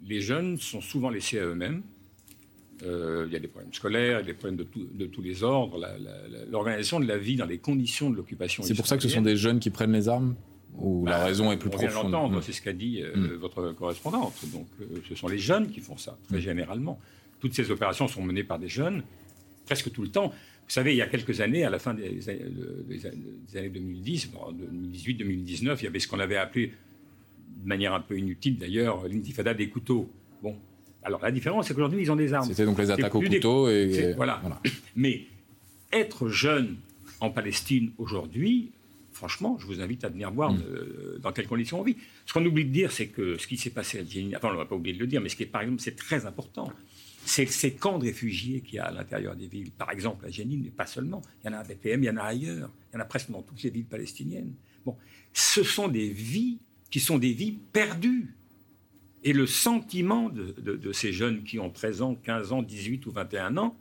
les, 0.06 0.20
jeunes 0.20 0.58
sont 0.58 0.82
souvent 0.82 1.08
laissés 1.08 1.38
à 1.38 1.46
eux-mêmes. 1.46 1.80
Euh, 2.82 3.24
il 3.26 3.32
y 3.32 3.36
a 3.36 3.38
des 3.38 3.48
problèmes 3.48 3.72
scolaires, 3.72 4.22
des 4.22 4.34
problèmes 4.34 4.58
de, 4.58 5.06
tous 5.06 5.22
les 5.22 5.42
ordres, 5.42 5.82
l'organisation 6.50 7.00
de 7.00 7.06
la 7.06 7.16
vie 7.16 7.36
dans 7.36 7.46
les 7.46 7.56
conditions 7.56 8.10
de 8.10 8.16
l'occupation. 8.16 8.62
C'est 8.62 8.74
pour 8.74 8.86
ça 8.86 8.98
que 8.98 9.02
ce 9.02 9.08
sont 9.08 9.22
des 9.22 9.36
jeunes 9.36 9.58
qui 9.58 9.70
prennent 9.70 9.92
les 9.92 10.10
armes 10.10 10.34
ou 10.76 11.06
la 11.06 11.12
bah, 11.12 11.24
raison 11.24 11.50
est 11.50 11.56
plus 11.56 11.70
profonde 11.70 12.12
l'entendre, 12.12 12.42
c'est 12.42 12.52
ce 12.52 12.60
qu'a 12.60 12.74
dit 12.74 13.00
euh, 13.02 13.16
mm. 13.16 13.34
votre 13.36 13.72
correspondante. 13.72 14.34
Donc, 14.52 14.66
euh, 14.82 15.00
ce 15.08 15.14
sont 15.14 15.28
les 15.28 15.38
jeunes 15.38 15.70
qui 15.70 15.80
font 15.80 15.96
ça, 15.96 16.18
très 16.28 16.38
mm. 16.38 16.42
généralement. 16.42 17.00
Toutes 17.40 17.54
ces 17.54 17.70
opérations 17.70 18.06
sont 18.06 18.22
menées 18.22 18.44
par 18.44 18.58
des 18.58 18.68
jeunes, 18.68 19.02
presque 19.64 19.90
tout 19.90 20.02
le 20.02 20.08
temps. 20.10 20.32
Vous 20.70 20.74
savez, 20.74 20.92
il 20.92 20.98
y 20.98 21.02
a 21.02 21.08
quelques 21.08 21.40
années, 21.40 21.64
à 21.64 21.70
la 21.70 21.80
fin 21.80 21.94
des, 21.94 22.10
des 22.10 23.06
années 23.56 23.68
2010, 23.70 24.30
2018-2019, 24.94 25.76
il 25.80 25.82
y 25.82 25.86
avait 25.88 25.98
ce 25.98 26.06
qu'on 26.06 26.20
avait 26.20 26.36
appelé 26.36 26.68
de 26.68 27.68
manière 27.68 27.92
un 27.92 27.98
peu 27.98 28.16
inutile 28.16 28.56
d'ailleurs, 28.56 29.02
l'intifada 29.08 29.52
des 29.52 29.68
couteaux. 29.68 30.08
Bon, 30.40 30.54
alors 31.02 31.20
la 31.22 31.32
différence, 31.32 31.66
c'est 31.66 31.74
qu'aujourd'hui, 31.74 32.02
ils 32.02 32.12
ont 32.12 32.16
des 32.16 32.32
armes. 32.32 32.46
C'était 32.46 32.66
donc 32.66 32.78
les 32.78 32.88
attaques 32.88 33.12
au 33.12 33.20
couteau 33.20 33.68
et... 33.68 34.12
Voilà. 34.14 34.40
Mais 34.94 35.22
être 35.92 36.28
jeune 36.28 36.76
en 37.18 37.30
Palestine 37.30 37.90
aujourd'hui, 37.98 38.70
franchement, 39.12 39.58
je 39.58 39.66
vous 39.66 39.80
invite 39.80 40.04
à 40.04 40.08
venir 40.08 40.30
voir 40.30 40.52
mm. 40.52 40.62
euh, 40.68 41.18
dans 41.20 41.32
quelles 41.32 41.48
conditions 41.48 41.80
on 41.80 41.82
vit. 41.82 41.96
Ce 42.26 42.32
qu'on 42.32 42.46
oublie 42.46 42.64
de 42.64 42.70
dire, 42.70 42.92
c'est 42.92 43.08
que 43.08 43.36
ce 43.38 43.48
qui 43.48 43.56
s'est 43.56 43.70
passé 43.70 43.98
à 43.98 44.04
Jenin, 44.04 44.36
enfin, 44.36 44.50
on 44.52 44.56
va 44.56 44.66
pas 44.66 44.76
oublier 44.76 44.94
de 44.94 45.00
le 45.00 45.08
dire, 45.08 45.20
mais 45.20 45.30
ce 45.30 45.34
qui 45.34 45.42
est, 45.42 45.46
par 45.46 45.62
exemple, 45.62 45.80
c'est 45.80 45.96
très 45.96 46.26
important, 46.26 46.72
c'est 47.24 47.46
ces 47.46 47.72
camps 47.72 47.98
de 47.98 48.04
réfugiés 48.04 48.60
qu'il 48.60 48.76
y 48.76 48.78
a 48.78 48.86
à 48.86 48.92
l'intérieur 48.92 49.36
des 49.36 49.46
villes. 49.46 49.70
Par 49.70 49.90
exemple, 49.90 50.26
à 50.26 50.30
Jenin, 50.30 50.60
mais 50.62 50.70
pas 50.70 50.86
seulement. 50.86 51.22
Il 51.42 51.46
y 51.46 51.50
en 51.50 51.56
a 51.56 51.58
à 51.58 51.64
Bethléem, 51.64 52.02
il 52.02 52.06
y 52.06 52.10
en 52.10 52.16
a 52.16 52.22
ailleurs. 52.22 52.70
Il 52.92 52.96
y 52.96 52.98
en 52.98 53.00
a 53.00 53.04
presque 53.04 53.30
dans 53.30 53.42
toutes 53.42 53.62
les 53.62 53.70
villes 53.70 53.84
palestiniennes. 53.84 54.52
Bon, 54.84 54.96
ce 55.32 55.62
sont 55.62 55.88
des 55.88 56.08
vies 56.08 56.58
qui 56.90 57.00
sont 57.00 57.18
des 57.18 57.32
vies 57.32 57.56
perdues. 57.72 58.34
Et 59.22 59.32
le 59.32 59.46
sentiment 59.46 60.30
de, 60.30 60.92
ces 60.92 61.12
jeunes 61.12 61.44
qui 61.44 61.58
ont 61.58 61.70
13 61.70 62.02
ans, 62.02 62.14
15 62.14 62.52
ans, 62.52 62.62
18 62.62 63.06
ou 63.06 63.12
21 63.12 63.58
ans 63.58 63.76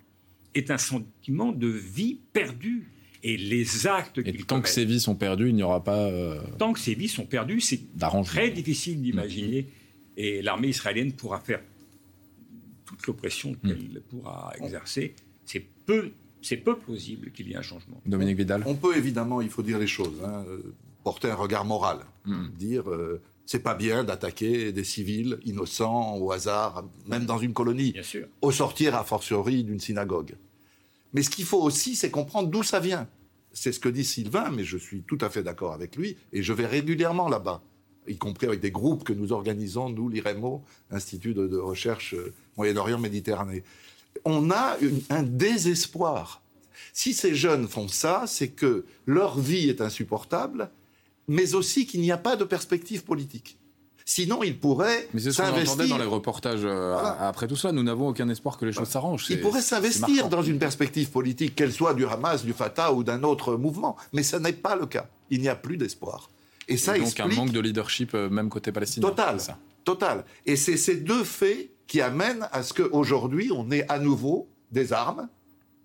est 0.53 0.69
un 0.69 0.77
sentiment 0.77 1.51
de 1.51 1.67
vie 1.67 2.19
perdue. 2.33 2.87
Et 3.23 3.37
les 3.37 3.87
actes 3.87 4.21
qu'ils 4.23 4.45
Tant 4.45 4.61
que 4.61 4.69
ces 4.69 4.85
vies 4.85 4.99
sont 4.99 5.15
perdues, 5.15 5.49
il 5.49 5.55
n'y 5.55 5.63
aura 5.63 5.83
pas. 5.83 6.07
Euh, 6.07 6.41
tant 6.57 6.73
que 6.73 6.79
ces 6.79 6.93
vies 6.93 7.07
sont 7.07 7.25
perdues, 7.25 7.61
c'est 7.61 7.81
très 8.25 8.49
difficile 8.49 9.01
d'imaginer. 9.01 9.67
Et 10.17 10.41
l'armée 10.41 10.69
israélienne 10.69 11.13
pourra 11.13 11.39
faire 11.39 11.61
toute 12.89 13.07
l'oppression 13.07 13.51
mm. 13.51 13.67
qu'elle 13.67 14.01
pourra 14.09 14.51
exercer. 14.61 15.15
C'est 15.45 15.65
peu, 15.85 16.11
c'est 16.41 16.57
peu 16.57 16.77
plausible 16.77 17.31
qu'il 17.31 17.47
y 17.47 17.53
ait 17.53 17.57
un 17.57 17.61
changement. 17.61 18.01
Dominique 18.05 18.37
Vidal. 18.37 18.63
On 18.65 18.75
peut 18.75 18.97
évidemment, 18.97 19.41
il 19.41 19.49
faut 19.49 19.63
dire 19.63 19.79
les 19.79 19.87
choses. 19.87 20.21
Hein, 20.23 20.45
porter 21.03 21.31
un 21.31 21.35
regard 21.35 21.65
moral, 21.65 21.99
hmm. 22.25 22.49
dire 22.57 22.89
euh, 22.89 23.21
c'est 23.45 23.63
pas 23.63 23.73
bien 23.73 24.03
d'attaquer 24.03 24.71
des 24.71 24.83
civils 24.83 25.39
innocents 25.43 26.17
au 26.17 26.31
hasard, 26.31 26.85
même 27.07 27.25
dans 27.25 27.39
une 27.39 27.53
colonie, 27.53 27.95
au 28.41 28.51
sortir 28.51 28.95
a 28.95 29.03
fortiori 29.03 29.63
d'une 29.63 29.79
synagogue. 29.79 30.35
Mais 31.13 31.23
ce 31.23 31.31
qu'il 31.31 31.45
faut 31.45 31.61
aussi, 31.61 31.95
c'est 31.95 32.11
comprendre 32.11 32.49
d'où 32.49 32.61
ça 32.61 32.79
vient. 32.79 33.07
C'est 33.51 33.71
ce 33.71 33.79
que 33.79 33.89
dit 33.89 34.05
Sylvain, 34.05 34.51
mais 34.51 34.63
je 34.63 34.77
suis 34.77 35.01
tout 35.01 35.17
à 35.21 35.31
fait 35.31 35.41
d'accord 35.41 35.73
avec 35.73 35.95
lui, 35.95 36.15
et 36.31 36.43
je 36.43 36.53
vais 36.53 36.67
régulièrement 36.67 37.27
là-bas, 37.27 37.63
y 38.07 38.17
compris 38.17 38.45
avec 38.45 38.59
des 38.59 38.69
groupes 38.69 39.03
que 39.03 39.13
nous 39.13 39.31
organisons, 39.31 39.89
nous, 39.89 40.09
l'IREMO, 40.09 40.63
Institut 40.91 41.33
de, 41.33 41.57
recherche 41.57 42.13
euh, 42.13 42.33
Moyen-Orient 42.59 42.99
Méditerranée. 42.99 43.63
On 44.25 44.51
a 44.51 44.77
un 45.09 45.23
désespoir. 45.23 46.41
Si 46.93 47.13
ces 47.13 47.35
jeunes 47.35 47.67
font 47.67 47.87
ça, 47.87 48.25
c'est 48.27 48.49
que 48.49 48.85
leur 49.05 49.39
vie 49.39 49.69
est 49.69 49.81
insupportable 49.81 50.69
mais 51.29 51.53
aussi 51.53 51.85
qu'il 51.85 52.01
n'y 52.01 52.11
a 52.11 52.17
pas 52.17 52.35
de 52.35 52.43
perspective 52.43 53.03
politique. 53.03 53.57
Sinon, 54.03 54.41
ils 54.41 54.57
pourraient 54.57 55.07
Mais 55.13 55.21
c'est 55.21 55.31
ce 55.31 55.39
qu'on 55.39 55.49
entendait 55.49 55.87
dans 55.87 55.99
les 55.99 56.05
reportages 56.05 56.61
euh, 56.63 56.97
après 57.19 57.47
tout 57.47 57.55
ça. 57.55 57.71
Nous 57.71 57.83
n'avons 57.83 58.07
aucun 58.07 58.27
espoir 58.29 58.57
que 58.57 58.65
les 58.65 58.71
choses 58.71 58.87
s'arrangent. 58.87 59.27
Ils 59.29 59.39
pourraient 59.39 59.61
s'investir 59.61 60.29
dans 60.29 60.41
une 60.41 60.57
perspective 60.57 61.11
politique, 61.11 61.53
qu'elle 61.55 61.71
soit 61.71 61.93
du 61.93 62.07
Hamas, 62.07 62.43
du 62.43 62.53
Fatah 62.53 62.91
ou 62.91 63.03
d'un 63.03 63.21
autre 63.21 63.55
mouvement. 63.55 63.95
Mais 64.11 64.23
ce 64.23 64.35
n'est 64.35 64.53
pas 64.53 64.75
le 64.75 64.87
cas. 64.87 65.07
Il 65.29 65.41
n'y 65.41 65.47
a 65.47 65.55
plus 65.55 65.77
d'espoir. 65.77 66.31
Et 66.67 66.77
ça 66.77 66.97
Et 66.97 67.01
donc 67.01 67.19
un 67.19 67.27
manque 67.27 67.51
de 67.51 67.59
leadership, 67.59 68.15
euh, 68.15 68.29
même 68.29 68.49
côté 68.49 68.71
palestinien. 68.71 69.07
Total. 69.07 69.39
Ça. 69.39 69.59
Total. 69.85 70.25
Et 70.47 70.55
c'est 70.55 70.77
ces 70.77 70.95
deux 70.95 71.23
faits 71.23 71.69
qui 71.89 71.99
amènent 72.01 72.47
à 72.53 72.63
ce 72.63 72.73
qu'aujourd'hui, 72.73 73.51
on 73.53 73.69
ait 73.71 73.85
à 73.89 73.99
nouveau 73.99 74.47
des 74.71 74.93
armes 74.93 75.27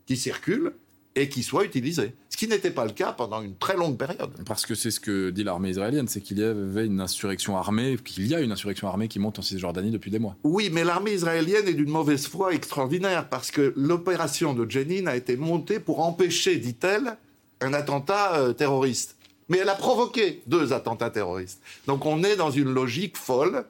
qui 0.06 0.16
circulent 0.16 0.74
et 1.16 1.28
qui 1.28 1.42
soient 1.42 1.64
utilisées. 1.64 2.12
Ce 2.28 2.36
qui 2.36 2.46
n'était 2.46 2.70
pas 2.70 2.84
le 2.84 2.90
cas 2.90 3.12
pendant 3.12 3.40
une 3.40 3.56
très 3.56 3.76
longue 3.76 3.96
période. 3.96 4.30
Parce 4.44 4.66
que 4.66 4.74
c'est 4.74 4.90
ce 4.90 5.00
que 5.00 5.30
dit 5.30 5.44
l'armée 5.44 5.70
israélienne, 5.70 6.06
c'est 6.06 6.20
qu'il 6.20 6.40
y 6.40 6.44
avait 6.44 6.86
une 6.86 7.00
insurrection 7.00 7.56
armée, 7.56 7.96
qu'il 8.04 8.26
y 8.26 8.34
a 8.34 8.40
une 8.40 8.52
insurrection 8.52 8.86
armée 8.86 9.08
qui 9.08 9.18
monte 9.18 9.38
en 9.38 9.42
Cisjordanie 9.42 9.92
depuis 9.92 10.10
des 10.10 10.18
mois. 10.18 10.36
Oui, 10.44 10.68
mais 10.70 10.84
l'armée 10.84 11.14
israélienne 11.14 11.68
est 11.68 11.74
d'une 11.74 11.90
mauvaise 11.90 12.26
foi 12.26 12.52
extraordinaire, 12.52 13.28
parce 13.28 13.50
que 13.50 13.72
l'opération 13.76 14.52
de 14.52 14.70
Jenin 14.70 15.06
a 15.06 15.16
été 15.16 15.36
montée 15.36 15.80
pour 15.80 16.00
empêcher, 16.00 16.56
dit-elle, 16.56 17.16
un 17.60 17.72
attentat 17.72 18.34
euh, 18.34 18.52
terroriste. 18.52 19.16
Mais 19.48 19.58
elle 19.58 19.68
a 19.68 19.74
provoqué 19.74 20.42
deux 20.46 20.72
attentats 20.72 21.10
terroristes. 21.10 21.62
Donc 21.86 22.04
on 22.04 22.24
est 22.24 22.36
dans 22.36 22.50
une 22.50 22.74
logique 22.74 23.16
folle 23.16 23.64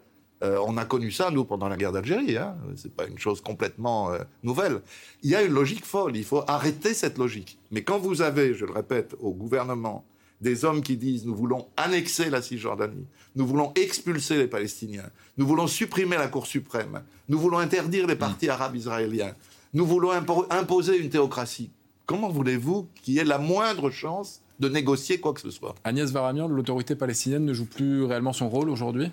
euh, 0.44 0.58
on 0.66 0.76
a 0.76 0.84
connu 0.84 1.10
ça, 1.10 1.30
nous, 1.30 1.44
pendant 1.44 1.68
la 1.68 1.76
guerre 1.76 1.92
d'Algérie. 1.92 2.36
Hein. 2.36 2.56
Ce 2.76 2.86
n'est 2.86 2.94
pas 2.94 3.06
une 3.06 3.18
chose 3.18 3.40
complètement 3.40 4.12
euh, 4.12 4.18
nouvelle. 4.42 4.82
Il 5.22 5.30
y 5.30 5.34
a 5.34 5.42
une 5.42 5.52
logique 5.52 5.84
folle. 5.84 6.16
Il 6.16 6.24
faut 6.24 6.44
arrêter 6.46 6.92
cette 6.92 7.16
logique. 7.18 7.58
Mais 7.70 7.82
quand 7.82 7.98
vous 7.98 8.20
avez, 8.20 8.54
je 8.54 8.66
le 8.66 8.72
répète, 8.72 9.16
au 9.20 9.32
gouvernement, 9.32 10.04
des 10.40 10.64
hommes 10.64 10.82
qui 10.82 10.96
disent 10.96 11.24
nous 11.24 11.34
voulons 11.34 11.66
annexer 11.76 12.28
la 12.28 12.42
Cisjordanie, 12.42 13.06
nous 13.34 13.46
voulons 13.46 13.72
expulser 13.76 14.36
les 14.36 14.46
Palestiniens, 14.46 15.08
nous 15.38 15.46
voulons 15.46 15.66
supprimer 15.66 16.16
la 16.16 16.28
Cour 16.28 16.46
suprême, 16.46 17.02
nous 17.28 17.38
voulons 17.38 17.58
interdire 17.58 18.06
les 18.06 18.16
partis 18.16 18.48
arabes 18.48 18.76
israéliens, 18.76 19.34
nous 19.72 19.86
voulons 19.86 20.10
imposer 20.50 20.98
une 20.98 21.08
théocratie. 21.08 21.70
Comment 22.06 22.28
voulez-vous 22.28 22.88
qu'il 23.02 23.14
y 23.14 23.18
ait 23.18 23.24
la 23.24 23.38
moindre 23.38 23.90
chance 23.90 24.42
de 24.60 24.68
négocier 24.68 25.18
quoi 25.18 25.32
que 25.32 25.40
ce 25.40 25.50
soit? 25.50 25.74
Agnès 25.84 26.10
Varamian, 26.10 26.46
l'autorité 26.46 26.94
palestinienne 26.94 27.44
ne 27.44 27.54
joue 27.54 27.64
plus 27.64 28.04
réellement 28.04 28.34
son 28.34 28.48
rôle 28.48 28.68
aujourd'hui? 28.68 29.10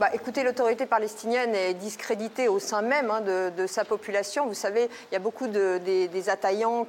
Bah, 0.00 0.10
écoutez, 0.12 0.42
l'autorité 0.42 0.86
palestinienne 0.86 1.54
est 1.54 1.74
discréditée 1.74 2.48
au 2.48 2.58
sein 2.58 2.82
même 2.82 3.12
hein, 3.12 3.20
de, 3.20 3.66
sa 3.68 3.84
population. 3.84 4.44
Vous 4.48 4.54
savez, 4.54 4.90
il 5.10 5.14
y 5.14 5.16
a 5.16 5.20
beaucoup 5.20 5.46
de, 5.46 5.78
des, 5.78 6.28
assaillants, 6.28 6.84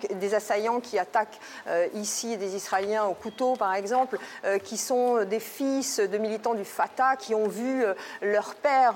qui 0.82 0.98
attaquent 0.98 1.39
euh, 1.68 1.88
ici 1.94 2.36
des 2.38 2.56
Israéliens 2.56 3.06
au 3.06 3.13
couteau, 3.13 3.54
par 3.54 3.76
exemple, 3.76 4.18
euh, 4.44 4.58
qui 4.58 4.78
sont 4.78 5.24
des 5.24 5.39
fils 5.39 6.00
de 6.00 6.18
militants 6.18 6.56
du 6.56 6.65
Fatah 6.65 7.15
qui 7.15 7.36
ont 7.36 7.48
vu 7.48 7.84
euh, 7.84 7.94
leur 8.24 8.56
père 8.56 8.96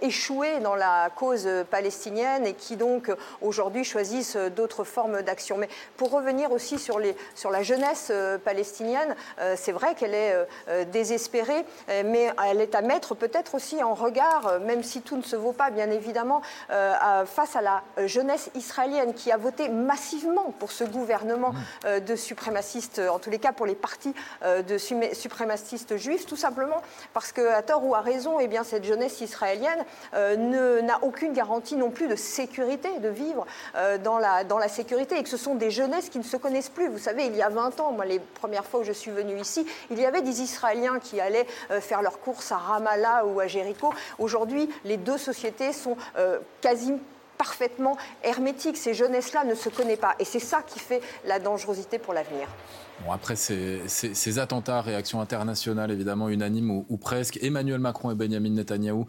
échouer 0.00 0.60
dans 0.60 0.74
la 0.74 1.10
cause 1.14 1.46
palestinienne 1.70 2.46
et 2.46 2.54
qui 2.54 2.76
donc 2.76 3.10
aujourd'hui 3.42 3.84
choisissent 3.84 4.36
d'autres 4.36 4.84
formes 4.84 5.20
d'action. 5.20 5.58
Mais 5.58 5.68
pour 5.98 6.10
revenir 6.10 6.52
aussi 6.52 6.78
sur 6.78 6.98
la 6.98 7.62
jeunesse 7.62 8.10
palestinienne, 8.44 9.14
c'est 9.56 9.72
vrai 9.72 9.94
qu'elle 9.94 10.14
est 10.14 10.46
désespérée, 10.86 11.64
mais 11.88 12.30
elle 12.44 12.60
est 12.60 12.74
à 12.74 12.80
mettre 12.82 13.14
peut 13.14 13.25
peut-être 13.28 13.54
aussi 13.54 13.82
en 13.82 13.94
regard, 13.94 14.60
même 14.60 14.82
si 14.82 15.02
tout 15.02 15.16
ne 15.16 15.22
se 15.22 15.36
vaut 15.36 15.52
pas, 15.52 15.70
bien 15.70 15.90
évidemment, 15.90 16.42
face 16.68 17.56
à 17.56 17.60
la 17.60 17.82
jeunesse 18.06 18.50
israélienne 18.54 19.14
qui 19.14 19.32
a 19.32 19.36
voté 19.36 19.68
massivement 19.68 20.54
pour 20.58 20.70
ce 20.70 20.84
gouvernement 20.84 21.52
mmh. 21.52 22.00
de 22.00 22.16
suprémacistes, 22.16 23.00
en 23.10 23.18
tous 23.18 23.30
les 23.30 23.38
cas 23.38 23.52
pour 23.52 23.66
les 23.66 23.74
partis 23.74 24.14
de 24.44 24.78
suprémacistes 24.78 25.96
juifs, 25.96 26.26
tout 26.26 26.36
simplement 26.36 26.82
parce 27.12 27.32
que, 27.32 27.48
à 27.48 27.62
tort 27.62 27.84
ou 27.84 27.94
à 27.94 28.00
raison, 28.00 28.38
eh 28.40 28.48
bien, 28.48 28.64
cette 28.64 28.84
jeunesse 28.84 29.20
israélienne 29.20 29.84
n'a 30.12 30.98
aucune 31.02 31.32
garantie 31.32 31.76
non 31.76 31.90
plus 31.90 32.08
de 32.08 32.16
sécurité, 32.16 32.98
de 33.00 33.08
vivre 33.08 33.46
dans, 34.02 34.18
la, 34.18 34.44
dans 34.44 34.58
la 34.58 34.68
sécurité, 34.68 35.18
et 35.18 35.22
que 35.22 35.28
ce 35.28 35.36
sont 35.36 35.54
des 35.54 35.70
jeunesses 35.70 36.08
qui 36.08 36.18
ne 36.18 36.24
se 36.24 36.36
connaissent 36.36 36.68
plus. 36.68 36.88
Vous 36.88 36.98
savez, 36.98 37.26
il 37.26 37.36
y 37.36 37.42
a 37.42 37.48
20 37.48 37.80
ans, 37.80 37.92
moi, 37.92 38.04
les 38.04 38.18
premières 38.18 38.64
fois 38.64 38.80
où 38.80 38.84
je 38.84 38.92
suis 38.92 39.10
venue 39.10 39.38
ici, 39.38 39.66
il 39.90 39.98
y 40.00 40.06
avait 40.06 40.22
des 40.22 40.42
Israéliens 40.42 40.98
qui 40.98 41.20
allaient 41.20 41.46
euh, 41.70 41.80
faire 41.80 42.02
leurs 42.02 42.20
courses 42.20 42.52
à 42.52 42.56
Ramallah 42.56 43.15
ou 43.24 43.40
à 43.40 43.46
Jéricho. 43.46 43.92
Aujourd'hui, 44.18 44.68
les 44.84 44.96
deux 44.96 45.18
sociétés 45.18 45.72
sont 45.72 45.96
euh, 46.16 46.38
quasi 46.60 46.92
parfaitement 47.36 47.96
hermétiques. 48.22 48.76
Ces 48.76 48.94
jeunesses-là 48.94 49.44
ne 49.44 49.54
se 49.54 49.68
connaissent 49.68 49.98
pas. 49.98 50.14
Et 50.18 50.24
c'est 50.24 50.40
ça 50.40 50.62
qui 50.62 50.78
fait 50.78 51.00
la 51.24 51.38
dangerosité 51.38 51.98
pour 51.98 52.14
l'avenir. 52.14 52.48
Bon, 53.04 53.12
après 53.12 53.36
ces, 53.36 54.38
attentats, 54.38 54.80
réaction 54.80 55.20
internationale 55.20 55.90
évidemment 55.90 56.30
unanime 56.30 56.70
ou, 56.70 56.96
presque, 56.96 57.38
Emmanuel 57.42 57.78
Macron 57.78 58.10
et 58.10 58.14
Benjamin 58.14 58.50
Netanyahou 58.50 59.06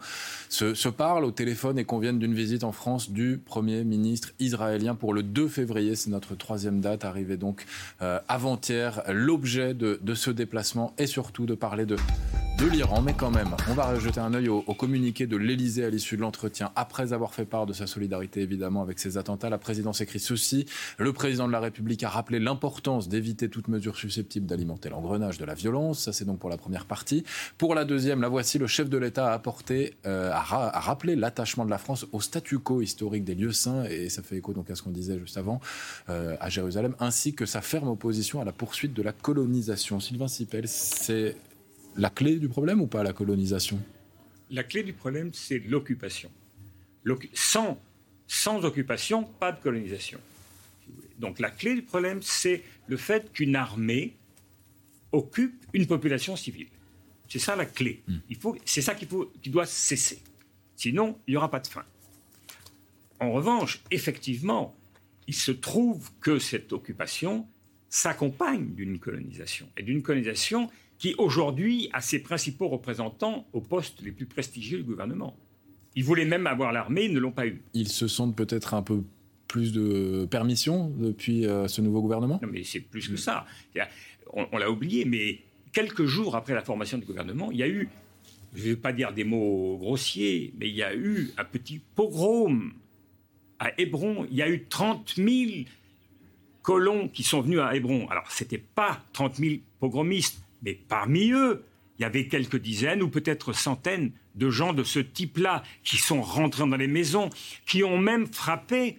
se, 0.50 0.88
parlent 0.88 1.24
au 1.24 1.30
téléphone 1.30 1.78
et 1.78 1.84
conviennent 1.84 2.18
d'une 2.18 2.34
visite 2.34 2.64
en 2.64 2.72
France 2.72 3.10
du 3.10 3.40
Premier 3.44 3.84
ministre 3.84 4.30
israélien 4.40 4.94
pour 4.94 5.14
le 5.14 5.22
2 5.22 5.48
février. 5.48 5.96
C'est 5.96 6.10
notre 6.10 6.34
troisième 6.34 6.80
date, 6.80 7.04
arrivée 7.04 7.38
donc 7.38 7.64
euh, 8.02 8.18
avant-hier. 8.28 9.02
L'objet 9.08 9.72
de, 9.72 9.98
ce 10.14 10.30
déplacement 10.30 10.92
est 10.98 11.06
surtout 11.06 11.46
de 11.46 11.54
parler 11.54 11.86
de 11.86 11.96
l'Iran, 12.70 13.00
mais 13.00 13.14
quand 13.14 13.30
même, 13.30 13.54
on 13.70 13.74
va 13.74 13.98
jeter 13.98 14.20
un 14.20 14.34
œil 14.34 14.48
au, 14.48 14.62
communiqué 14.74 15.26
de 15.26 15.36
l'Elysée 15.36 15.84
à 15.84 15.90
l'issue 15.90 16.16
de 16.16 16.22
l'entretien. 16.22 16.70
Après 16.76 17.12
avoir 17.12 17.32
fait 17.32 17.44
part 17.44 17.66
de 17.66 17.72
sa 17.72 17.86
solidarité, 17.86 18.17
évidemment, 18.36 18.82
avec 18.82 18.98
ces 18.98 19.16
attentats, 19.18 19.50
la 19.50 19.58
présidence 19.58 20.00
écrit 20.00 20.20
ceci. 20.20 20.66
Le 20.98 21.12
président 21.12 21.46
de 21.46 21.52
la 21.52 21.60
République 21.60 22.02
a 22.02 22.08
rappelé 22.08 22.38
l'importance 22.38 23.08
d'éviter 23.08 23.48
toute 23.48 23.68
mesure 23.68 23.96
susceptible 23.96 24.46
d'alimenter 24.46 24.88
l'engrenage 24.88 25.38
de 25.38 25.44
la 25.44 25.54
violence. 25.54 26.04
Ça, 26.04 26.12
c'est 26.12 26.24
donc 26.24 26.38
pour 26.38 26.50
la 26.50 26.56
première 26.56 26.86
partie. 26.86 27.24
Pour 27.56 27.74
la 27.74 27.84
deuxième, 27.84 28.20
la 28.20 28.28
voici, 28.28 28.58
le 28.58 28.66
chef 28.66 28.88
de 28.88 28.98
l'État 28.98 29.30
a 29.30 29.34
apporté, 29.34 29.94
euh, 30.06 30.30
a, 30.32 30.42
rappelé 30.80 31.16
l'attachement 31.16 31.64
de 31.64 31.70
la 31.70 31.78
France 31.78 32.06
au 32.12 32.20
statu 32.20 32.58
quo 32.58 32.82
historique 32.82 33.24
des 33.24 33.34
lieux 33.34 33.52
saints, 33.52 33.84
et 33.84 34.08
ça 34.08 34.22
fait 34.22 34.36
écho 34.36 34.52
donc 34.52 34.70
à 34.70 34.74
ce 34.74 34.82
qu'on 34.82 34.90
disait 34.90 35.18
juste 35.18 35.36
avant, 35.36 35.60
euh, 36.08 36.36
à 36.40 36.48
Jérusalem, 36.48 36.94
ainsi 37.00 37.34
que 37.34 37.46
sa 37.46 37.60
ferme 37.60 37.88
opposition 37.88 38.40
à 38.40 38.44
la 38.44 38.52
poursuite 38.52 38.94
de 38.94 39.02
la 39.02 39.12
colonisation. 39.12 40.00
Sylvain 40.00 40.28
Sipel, 40.28 40.68
c'est 40.68 41.36
la 41.96 42.10
clé 42.10 42.36
du 42.36 42.48
problème 42.48 42.80
ou 42.80 42.86
pas 42.86 43.02
la 43.02 43.12
colonisation? 43.12 43.78
La 44.50 44.62
clé 44.62 44.82
du 44.82 44.92
problème, 44.92 45.30
c'est 45.32 45.58
l'occupation. 45.58 46.30
Sans, 47.34 47.78
sans 48.28 48.64
occupation, 48.64 49.24
pas 49.24 49.50
de 49.50 49.60
colonisation. 49.60 50.20
Donc 51.18 51.40
la 51.40 51.50
clé 51.50 51.74
du 51.74 51.82
problème, 51.82 52.22
c'est 52.22 52.62
le 52.86 52.96
fait 52.96 53.32
qu'une 53.32 53.56
armée 53.56 54.14
occupe 55.10 55.64
une 55.72 55.86
population 55.86 56.36
civile. 56.36 56.68
C'est 57.28 57.38
ça 57.38 57.56
la 57.56 57.66
clé. 57.66 58.02
Hmm. 58.06 58.18
Il 58.28 58.36
faut, 58.36 58.56
c'est 58.64 58.82
ça 58.82 58.94
qu'il 58.94 59.08
faut, 59.08 59.32
qui 59.42 59.50
doit 59.50 59.66
cesser. 59.66 60.20
Sinon, 60.76 61.18
il 61.26 61.32
n'y 61.32 61.36
aura 61.36 61.50
pas 61.50 61.60
de 61.60 61.66
fin. 61.66 61.84
En 63.18 63.32
revanche, 63.32 63.80
effectivement, 63.90 64.76
il 65.26 65.34
se 65.34 65.50
trouve 65.50 66.10
que 66.20 66.38
cette 66.38 66.72
occupation 66.72 67.46
s'accompagne 67.88 68.74
d'une 68.74 68.98
colonisation 68.98 69.68
et 69.76 69.82
d'une 69.82 70.02
colonisation 70.02 70.70
qui 70.98 71.14
aujourd'hui 71.16 71.88
a 71.92 72.00
ses 72.00 72.20
principaux 72.20 72.68
représentants 72.68 73.46
aux 73.52 73.60
postes 73.60 74.02
les 74.02 74.12
plus 74.12 74.26
prestigieux 74.26 74.78
du 74.78 74.84
gouvernement. 74.84 75.36
Ils 75.94 76.04
voulaient 76.04 76.24
même 76.24 76.46
avoir 76.46 76.72
l'armée, 76.72 77.04
ils 77.04 77.12
ne 77.12 77.18
l'ont 77.18 77.32
pas 77.32 77.46
eu. 77.46 77.60
Ils 77.74 77.88
se 77.88 78.08
sentent 78.08 78.36
peut-être 78.36 78.74
un 78.74 78.82
peu 78.82 79.02
plus 79.48 79.72
de 79.72 80.28
permission 80.30 80.92
depuis 80.98 81.46
euh, 81.46 81.66
ce 81.66 81.80
nouveau 81.80 82.02
gouvernement? 82.02 82.38
Non, 82.42 82.48
mais 82.52 82.62
c'est 82.62 82.80
plus 82.80 83.08
que 83.08 83.16
ça. 83.16 83.46
On, 84.32 84.58
l'a 84.58 84.70
oublié, 84.70 85.06
mais 85.06 85.40
quelques 85.72 86.04
jours 86.04 86.36
après 86.36 86.54
la 86.54 86.62
formation 86.62 86.98
du 86.98 87.06
gouvernement, 87.06 87.50
il 87.50 87.58
y 87.58 87.62
a 87.62 87.68
eu, 87.68 87.88
je 88.54 88.62
ne 88.62 88.68
vais 88.68 88.76
pas 88.76 88.92
dire 88.92 89.12
des 89.12 89.24
mots 89.24 89.78
grossiers, 89.78 90.52
mais 90.58 90.68
il 90.68 90.76
y 90.76 90.82
a 90.82 90.94
eu 90.94 91.30
un 91.38 91.44
petit 91.44 91.80
pogrom 91.96 92.72
à 93.58 93.72
Hébron. 93.80 94.26
Il 94.30 94.36
y 94.36 94.42
a 94.42 94.48
eu 94.48 94.64
30 94.68 95.14
000 95.16 95.28
colons 96.62 97.08
qui 97.08 97.22
sont 97.22 97.40
venus 97.40 97.60
à 97.60 97.74
Hébron. 97.74 98.06
Alors, 98.08 98.30
ce 98.30 98.44
n'était 98.44 98.58
pas 98.58 99.02
30 99.14 99.36
000 99.36 99.54
pogromistes, 99.80 100.42
mais 100.62 100.78
parmi 100.88 101.32
eux, 101.32 101.64
il 101.98 102.02
y 102.02 102.04
avait 102.04 102.28
quelques 102.28 102.60
dizaines 102.60 103.02
ou 103.02 103.08
peut-être 103.08 103.52
centaines 103.52 104.12
de 104.36 104.50
gens 104.50 104.72
de 104.72 104.84
ce 104.84 105.00
type-là 105.00 105.64
qui 105.82 105.96
sont 105.96 106.22
rentrés 106.22 106.68
dans 106.68 106.76
les 106.76 106.86
maisons, 106.86 107.28
qui 107.66 107.82
ont 107.82 107.98
même 107.98 108.26
frappé 108.26 108.98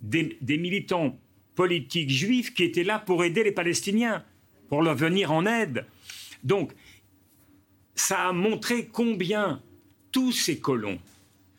des, 0.00 0.38
militants 0.42 1.18
politiques 1.56 2.10
juifs 2.10 2.54
qui 2.54 2.62
étaient 2.62 2.84
là 2.84 3.00
pour 3.00 3.24
aider 3.24 3.42
les 3.42 3.52
Palestiniens, 3.52 4.24
pour 4.68 4.82
leur 4.82 4.94
venir 4.94 5.32
en 5.32 5.44
aide. 5.44 5.86
Donc, 6.44 6.72
ça 7.96 8.28
a 8.28 8.32
montré 8.32 8.86
combien 8.86 9.60
tous 10.12 10.32
ces 10.32 10.58
colons, 10.58 10.98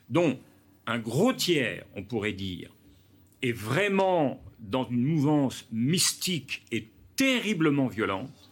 dont 0.10 0.40
un 0.86 1.00
gros 1.00 1.34
tiers, 1.34 1.84
on 1.96 2.04
pourrait 2.04 2.32
dire, 2.32 2.72
est 3.42 3.52
vraiment 3.52 4.42
dans 4.60 4.88
une 4.90 5.04
mouvance 5.04 5.68
mystique 5.72 6.64
et 6.72 6.88
terriblement 7.18 7.88
violente, 7.88 8.52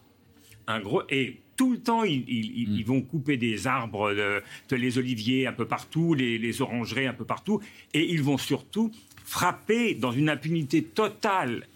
un 0.67 0.79
gros 0.81 1.03
et 1.09 1.39
tout 1.55 1.71
le 1.71 1.79
temps, 1.79 2.03
ils, 2.03 2.67
mm. 2.69 2.83
vont 2.83 3.01
couper 3.01 3.37
des 3.37 3.67
arbres, 3.67 4.13
de, 4.13 4.75
les 4.75 4.97
oliviers 4.97 5.47
un 5.47 5.53
peu 5.53 5.65
partout, 5.65 6.13
les, 6.13 6.37
les, 6.37 6.61
orangeries 6.61 7.07
un 7.07 7.13
peu 7.13 7.25
partout, 7.25 7.61
et 7.93 8.11
ils 8.11 8.21
vont 8.21 8.37
surtout 8.37 8.91
frapper 9.23 9.95
dans 9.95 10.11
une 10.11 10.29
impunité 10.29 10.83
totale, 10.83 11.67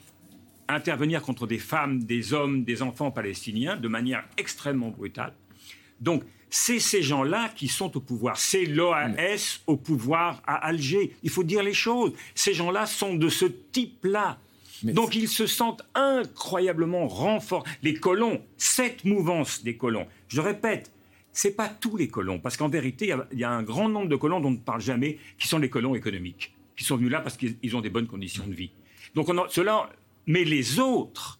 intervenir 0.67 1.21
contre 1.21 1.47
des 1.47 1.57
femmes, 1.57 2.03
des 2.03 2.33
hommes, 2.33 2.63
des 2.63 2.81
enfants 2.81 3.11
palestiniens 3.11 3.77
de 3.77 3.87
manière 3.87 4.23
extrêmement 4.37 4.89
brutale. 4.89 5.33
Donc, 5.99 6.23
c'est 6.49 6.79
ces 6.79 7.01
gens-là 7.01 7.49
qui 7.55 7.67
sont 7.67 7.95
au 7.95 7.99
pouvoir. 7.99 8.37
C'est 8.37 8.65
l'OAS 8.65 9.61
au 9.67 9.77
pouvoir 9.77 10.41
à 10.47 10.55
Alger. 10.67 11.13
Il 11.23 11.29
faut 11.29 11.43
dire 11.43 11.63
les 11.63 11.73
choses. 11.73 12.13
Ces 12.33 12.53
gens-là 12.53 12.85
sont 12.85 13.15
de 13.15 13.29
ce 13.29 13.45
type-là. 13.45 14.39
Donc 14.83 15.15
ils 15.15 15.27
se 15.27 15.47
sentent 15.47 15.83
incroyablement 15.95 17.07
renforcés. 17.07 17.69
Les 17.83 17.93
colons, 17.93 18.41
cette 18.57 19.05
mouvance 19.05 19.63
des 19.63 19.77
colons, 19.77 20.07
je 20.27 20.41
répète, 20.41 20.91
c'est 21.31 21.55
pas 21.55 21.69
tous 21.69 21.97
les 21.97 22.07
colons, 22.07 22.39
parce 22.39 22.57
qu'en 22.57 22.69
vérité, 22.69 23.13
il 23.31 23.39
y, 23.39 23.43
a 23.43 23.51
un 23.51 23.63
grand 23.63 23.89
nombre 23.89 24.09
de 24.09 24.15
colons 24.15 24.39
dont 24.39 24.49
on 24.49 24.51
ne 24.51 24.57
parle 24.57 24.81
jamais, 24.81 25.17
qui 25.37 25.47
sont 25.47 25.59
les 25.59 25.69
colons 25.69 25.95
économiques, 25.95 26.53
qui 26.75 26.83
sont 26.83 26.97
venus 26.97 27.11
là 27.11 27.21
parce 27.21 27.37
qu'ils 27.37 27.75
ont 27.75 27.81
des 27.81 27.89
bonnes 27.89 28.07
conditions 28.07 28.47
de 28.47 28.53
vie. 28.53 28.71
Donc 29.15 29.29
on 29.29 29.47
cela, 29.49 29.89
mais 30.25 30.43
les 30.43 30.79
autres, 30.79 31.39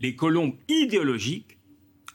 les 0.00 0.14
colons 0.14 0.56
idéologiques, 0.68 1.58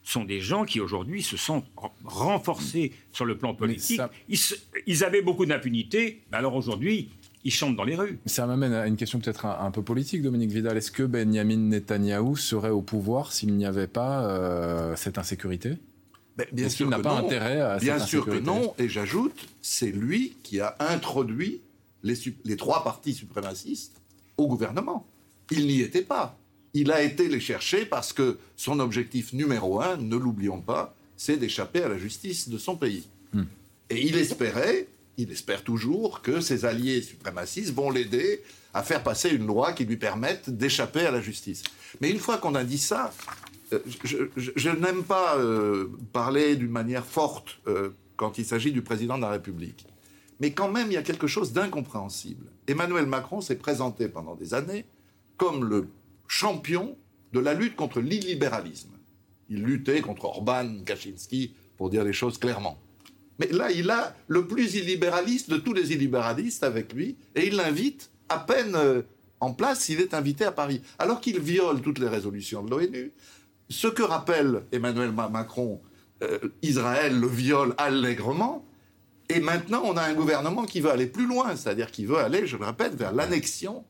sont 0.03 0.25
des 0.25 0.41
gens 0.41 0.65
qui 0.65 0.81
aujourd'hui 0.81 1.23
se 1.23 1.37
sentent 1.37 1.69
renforcés 2.03 2.91
sur 3.13 3.23
le 3.23 3.37
plan 3.37 3.53
politique. 3.53 4.01
Ils, 4.27 4.37
ils, 4.85 5.03
avaient 5.03 5.21
beaucoup 5.21 5.45
d'impunité, 5.45 6.23
mais 6.29 6.37
alors 6.37 6.55
aujourd'hui, 6.55 7.09
ils 7.43 7.51
chantent 7.51 7.75
dans 7.75 7.83
les 7.83 7.95
rues. 7.95 8.19
Ça 8.25 8.45
m'amène 8.45 8.73
à 8.73 8.87
une 8.87 8.95
question 8.95 9.19
peut-être 9.19 9.45
un, 9.45 9.71
peu 9.71 9.81
politique, 9.81 10.21
Dominique 10.21 10.51
Vidal. 10.51 10.77
Est-ce 10.77 10.91
que 10.91 11.03
Benjamin 11.03 11.57
Netanyahou 11.57 12.37
serait 12.37 12.69
au 12.69 12.81
pouvoir 12.81 13.33
s'il 13.33 13.53
n'y 13.55 13.65
avait 13.65 13.87
pas 13.87 14.25
euh, 14.25 14.95
cette 14.95 15.17
insécurité? 15.17 15.77
Ben, 16.37 16.47
bien 16.51 16.69
sûr 16.69 16.87
qu'il 16.87 16.95
n'a 16.95 16.99
pas 17.01 17.17
intérêt 17.17 17.61
à 17.61 17.77
Bien 17.77 17.99
sûr 17.99 18.25
que 18.25 18.39
non, 18.39 18.73
et 18.79 18.89
j'ajoute, 18.89 19.47
c'est 19.61 19.91
lui 19.91 20.35
qui 20.41 20.59
a 20.59 20.75
introduit 20.79 21.61
les, 22.01 22.15
les 22.45 22.57
trois 22.57 22.83
partis 22.83 23.13
suprémacistes 23.13 24.01
au 24.37 24.47
gouvernement. 24.47 25.05
Il 25.51 25.67
n'y 25.67 25.81
était 25.81 26.01
pas. 26.01 26.37
Il 26.73 26.91
a 26.91 27.03
été 27.03 27.27
les 27.27 27.39
chercher 27.39 27.85
parce 27.85 28.13
que 28.13 28.39
son 28.55 28.79
objectif 28.79 29.33
numéro 29.33 29.79
un, 29.79 29.97
ne 29.97 30.15
l'oublions 30.15 30.61
pas, 30.61 30.95
c'est 31.17 31.37
d'échapper 31.37 31.83
à 31.83 31.89
la 31.89 31.97
justice 31.97 32.49
de 32.49 32.57
son 32.57 32.75
pays. 32.75 33.07
Hmm. 33.31 33.43
Et 33.91 34.07
il 34.07 34.17
espérait 34.17 34.87
il 35.17 35.31
espère 35.31 35.63
toujours 35.63 36.21
que 36.21 36.41
ses 36.41 36.65
alliés 36.65 37.01
suprémacistes 37.01 37.73
vont 37.73 37.91
l'aider 37.91 38.41
à 38.73 38.81
faire 38.81 39.03
passer 39.03 39.29
une 39.29 39.45
loi 39.45 39.73
qui 39.73 39.85
lui 39.85 39.97
permette 39.97 40.49
d'échapper 40.49 41.01
à 41.01 41.11
la 41.11 41.21
justice. 41.21 41.63
Mais 42.01 42.09
une 42.09 42.19
fois 42.19 42.37
qu'on 42.37 42.55
a 42.55 42.63
dit 42.63 42.79
ça, 42.79 43.13
euh, 43.73 43.79
je, 44.35 44.69
n'aime 44.69 45.03
pas 45.03 45.37
euh, 45.37 45.89
parler 46.11 46.55
d'une 46.55 46.71
manière 46.71 47.05
forte 47.05 47.59
euh, 47.67 47.89
quand 48.15 48.37
il 48.37 48.45
s'agit 48.45 48.71
du 48.71 48.81
président 48.81 49.17
de 49.17 49.21
la 49.21 49.29
République. 49.29 49.85
Mais 50.39 50.51
quand 50.51 50.71
même, 50.71 50.87
il 50.87 50.93
y 50.93 50.97
a 50.97 51.03
quelque 51.03 51.27
chose 51.27 51.53
d'incompréhensible. 51.53 52.47
Emmanuel 52.67 53.05
Macron 53.05 53.41
s'est 53.41 53.55
présenté 53.55 54.07
pendant 54.07 54.35
des 54.35 54.53
années 54.53 54.85
comme 55.37 55.65
le 55.65 55.87
champion 56.27 56.97
de 57.33 57.39
la 57.39 57.53
lutte 57.53 57.75
contre 57.75 57.99
l'illibéralisme. 57.99 58.89
Il 59.49 59.63
luttait 59.63 60.01
contre 60.01 60.25
Orban, 60.25 60.83
Kaczynski, 60.85 61.53
pour 61.77 61.89
dire 61.89 62.03
les 62.03 62.13
choses 62.13 62.37
clairement. 62.37 62.77
Mais 63.39 63.47
là, 63.47 63.71
il 63.71 63.89
a 63.89 64.15
le 64.27 64.45
plus 64.45 64.75
illibéraliste 64.75 65.49
de 65.49 65.57
tous 65.57 65.73
les 65.73 65.91
illibéralistes 65.91 66.63
avec 66.63 66.93
lui, 66.93 67.17
et 67.35 67.47
il 67.47 67.55
l'invite 67.55 68.11
à 68.29 68.39
peine 68.39 68.75
euh, 68.75 69.01
en 69.39 69.53
place 69.53 69.81
s'il 69.81 69.99
est 69.99 70.13
invité 70.13 70.45
à 70.45 70.51
Paris, 70.51 70.81
alors 70.99 71.19
qu'il 71.19 71.39
viole 71.39 71.81
toutes 71.81 71.99
les 71.99 72.07
résolutions 72.07 72.63
de 72.63 72.69
l'ONU. 72.69 73.11
Ce 73.69 73.87
que 73.87 74.03
rappelle 74.03 74.63
Emmanuel 74.71 75.11
Macron 75.11 75.81
Israël 76.61 77.19
le 77.19 77.27
viole 77.27 77.73
allègrement. 77.77 78.65
Et 79.29 79.39
maintenant, 79.39 79.81
on 79.85 79.97
a 79.97 80.03
un 80.03 80.13
gouvernement 80.13 80.65
qui 80.65 80.81
veut 80.81 80.91
aller 80.91 81.07
plus 81.07 81.27
loin, 81.27 81.55
c'est-à-dire 81.55 81.91
qui 81.91 82.05
veut 82.05 82.17
aller, 82.17 82.45
je 82.45 82.57
le 82.57 82.65
répète, 82.65 82.93
vers 82.93 83.13
l'annexion. 83.13 83.83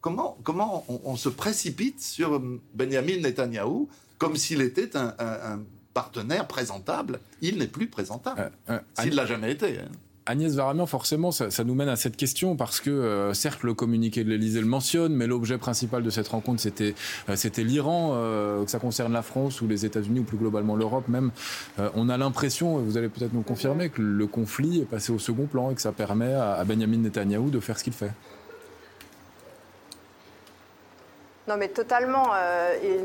Comment, 0.00 0.38
comment 0.44 0.84
on, 0.88 1.16
se 1.16 1.28
précipite 1.28 2.00
sur 2.00 2.40
Benjamin 2.74 3.18
Netanyahou 3.20 3.88
comme 4.18 4.36
s'il 4.36 4.62
était 4.62 4.96
un, 4.96 5.60
partenaire 5.96 6.46
présentable 6.46 7.20
Il 7.40 7.56
n'est 7.56 7.68
plus 7.68 7.88
présentable, 7.88 8.52
s'il 9.00 9.12
ne 9.12 9.16
l'a 9.16 9.24
jamais 9.24 9.50
été. 9.50 9.78
Hein. 9.78 9.88
Agnès 10.26 10.54
Varamian, 10.54 10.84
forcément, 10.84 11.30
ça, 11.30 11.64
nous 11.64 11.74
mène 11.74 11.88
à 11.88 11.96
cette 11.96 12.18
question 12.18 12.54
parce 12.54 12.80
que, 12.80 12.90
euh, 12.90 13.32
certes, 13.32 13.62
le 13.62 13.72
communiqué 13.72 14.22
de 14.22 14.28
l'Élysée 14.28 14.60
le 14.60 14.66
mentionne, 14.66 15.14
mais 15.14 15.26
l'objet 15.26 15.56
principal 15.56 16.02
de 16.02 16.10
cette 16.10 16.28
rencontre, 16.28 16.60
c'était 16.60 16.94
euh, 17.30 17.36
c'était 17.36 17.64
l'Iran, 17.64 18.10
euh, 18.12 18.62
que 18.62 18.70
ça 18.70 18.78
concerne 18.78 19.10
la 19.14 19.22
France 19.22 19.62
ou 19.62 19.68
les 19.68 19.86
États-Unis 19.86 20.20
ou 20.20 20.24
plus 20.24 20.36
globalement 20.36 20.76
l'Europe 20.76 21.08
même. 21.08 21.30
on 21.94 22.10
a 22.10 22.18
l'impression, 22.18 22.76
vous 22.76 22.98
allez 22.98 23.08
peut-être 23.08 23.32
nous 23.32 23.42
confirmer, 23.42 23.88
que 23.88 24.02
le 24.02 24.26
conflit 24.26 24.80
est 24.82 24.90
passé 24.90 25.12
au 25.12 25.18
second 25.18 25.46
plan 25.46 25.70
et 25.70 25.74
que 25.74 25.80
ça 25.80 25.92
permet 25.92 26.34
à, 26.34 26.54
à 26.54 26.64
Benjamin 26.64 26.98
Netanyahou 26.98 27.48
de 27.48 27.60
faire 27.60 27.78
ce 27.78 27.84
qu'il 27.84 27.94
fait. 27.94 28.12
Non, 31.48 31.56
mais 31.56 31.68
totalement. 31.68 32.30
Euh, 32.34 33.04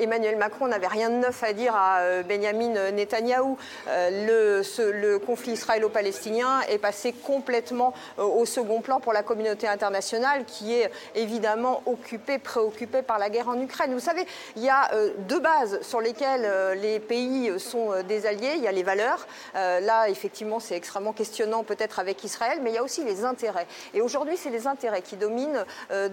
Emmanuel 0.00 0.36
Macron 0.36 0.68
n'avait 0.68 0.86
rien 0.86 1.08
de 1.08 1.14
neuf 1.14 1.42
à 1.42 1.54
dire 1.54 1.74
à 1.74 2.00
euh, 2.00 2.22
Benjamin 2.22 2.90
Netanyahou. 2.90 3.56
Euh, 3.88 4.62
le, 4.62 5.18
conflit 5.18 5.52
israélo-palestinien 5.52 6.60
est 6.68 6.78
passé 6.78 7.12
complètement 7.12 7.94
au 8.18 8.44
second 8.44 8.80
plan 8.80 9.00
pour 9.00 9.12
la 9.12 9.22
communauté 9.22 9.66
internationale, 9.66 10.44
qui 10.44 10.74
est 10.74 10.90
évidemment 11.14 11.82
occupée, 11.86 12.38
préoccupée 12.38 13.02
par 13.02 13.18
la 13.18 13.30
guerre 13.30 13.48
en 13.48 13.60
Ukraine. 13.60 13.92
Vous 13.92 14.00
savez, 14.00 14.26
il 14.56 14.62
y 14.62 14.68
a 14.68 14.90
deux 15.28 15.40
bases 15.40 15.80
sur 15.82 16.00
lesquelles 16.00 16.78
les 16.80 17.00
pays 17.00 17.58
sont 17.58 18.02
des 18.02 18.26
alliés. 18.26 18.52
Il 18.56 18.62
y 18.62 18.68
a 18.68 18.72
les 18.72 18.82
valeurs. 18.82 19.26
là, 19.54 20.08
effectivement, 20.08 20.60
c'est 20.60 20.76
extrêmement 20.76 21.12
questionnant 21.12 21.64
peut-être 21.64 21.98
avec 21.98 22.22
Israël, 22.24 22.60
mais 22.62 22.70
il 22.70 22.74
y 22.74 22.78
a 22.78 22.82
aussi 22.82 23.04
les 23.04 23.24
intérêts. 23.24 23.66
Et 23.94 24.00
aujourd'hui, 24.00 24.36
c'est 24.36 24.50
les 24.50 24.66
intérêts 24.66 25.02
qui 25.02 25.16
dominent 25.16 25.64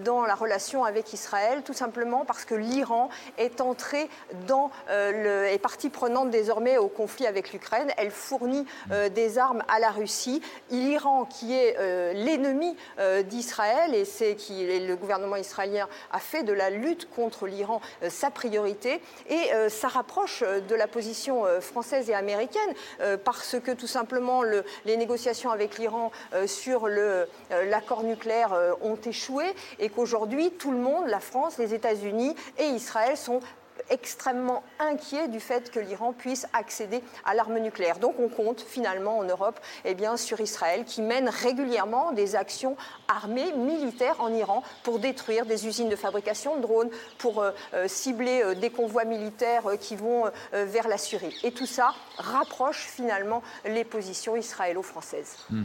dans 0.04 0.24
la 0.24 0.34
relation 0.34 0.84
avec 0.84 1.12
Israël 1.12 1.57
tout 1.62 1.72
simplement 1.72 2.24
parce 2.24 2.44
que 2.44 2.54
l'Iran 2.54 3.08
est 3.36 3.60
entré 3.60 4.08
dans 4.46 4.70
euh, 4.90 5.46
est 5.46 5.58
partie 5.58 5.90
prenante 5.90 6.30
désormais 6.30 6.78
au 6.78 6.88
conflit 6.88 7.26
avec 7.26 7.52
l'Ukraine. 7.52 7.90
Elle 7.96 8.10
fournit 8.10 8.66
euh, 8.92 9.08
des 9.08 9.38
armes 9.38 9.62
à 9.68 9.78
la 9.78 9.90
Russie. 9.90 10.42
L'Iran, 10.70 11.24
qui 11.24 11.54
est 11.54 11.76
euh, 11.78 12.12
l'ennemi 12.12 12.76
d'Israël, 13.24 13.94
et 13.94 14.04
c'est 14.04 14.34
qui 14.34 14.66
le 14.66 14.96
gouvernement 14.96 15.36
israélien 15.36 15.88
a 16.12 16.18
fait 16.18 16.42
de 16.42 16.52
la 16.52 16.70
lutte 16.70 17.08
contre 17.10 17.46
l'Iran 17.46 17.80
sa 18.08 18.30
priorité, 18.30 19.00
et 19.28 19.50
ça 19.68 19.88
rapproche 19.88 20.42
de 20.42 20.74
la 20.74 20.86
position 20.86 21.44
française 21.60 22.10
et 22.10 22.14
américaine 22.14 22.74
parce 23.24 23.56
que 23.60 23.70
tout 23.70 23.86
simplement 23.86 24.42
le, 24.42 24.64
les 24.84 24.96
négociations 24.96 25.50
avec 25.50 25.78
l'Iran 25.78 26.10
sur 26.46 26.88
l'accord 26.88 28.02
nucléaire 28.02 28.52
ont 28.82 28.98
échoué 29.06 29.44
et 29.78 29.88
qu'aujourd'hui 29.88 30.50
tout 30.50 30.70
le 30.70 30.78
monde, 30.78 31.06
la 31.06 31.20
France, 31.20 31.47
les 31.56 31.72
États-Unis 31.72 32.34
et 32.58 32.66
Israël 32.66 33.16
sont 33.16 33.40
extrêmement 33.90 34.62
inquiets 34.78 35.28
du 35.28 35.40
fait 35.40 35.70
que 35.70 35.80
l'Iran 35.80 36.12
puisse 36.12 36.46
accéder 36.52 37.02
à 37.24 37.34
l'arme 37.34 37.58
nucléaire. 37.58 37.98
Donc 37.98 38.18
on 38.18 38.28
compte 38.28 38.60
finalement 38.60 39.18
en 39.18 39.24
Europe 39.24 39.58
eh 39.84 39.94
bien, 39.94 40.16
sur 40.16 40.40
Israël 40.40 40.84
qui 40.84 41.02
mène 41.02 41.28
régulièrement 41.28 42.12
des 42.12 42.36
actions 42.36 42.76
armées, 43.08 43.52
militaires 43.52 44.16
en 44.20 44.32
Iran 44.32 44.62
pour 44.82 44.98
détruire 44.98 45.46
des 45.46 45.66
usines 45.66 45.88
de 45.88 45.96
fabrication 45.96 46.56
de 46.56 46.62
drones, 46.62 46.90
pour 47.18 47.40
euh, 47.40 47.52
euh, 47.74 47.88
cibler 47.88 48.42
euh, 48.42 48.54
des 48.54 48.70
convois 48.70 49.04
militaires 49.04 49.64
qui 49.80 49.96
vont 49.96 50.30
vers 50.52 50.88
la 50.88 50.98
Syrie. 50.98 51.34
Et 51.42 51.52
tout 51.52 51.66
ça 51.66 51.94
rapproche 52.16 52.86
finalement 52.86 53.42
les 53.64 53.84
positions 53.84 54.36
israélo-françaises. 54.36 55.36
Hmm. 55.50 55.64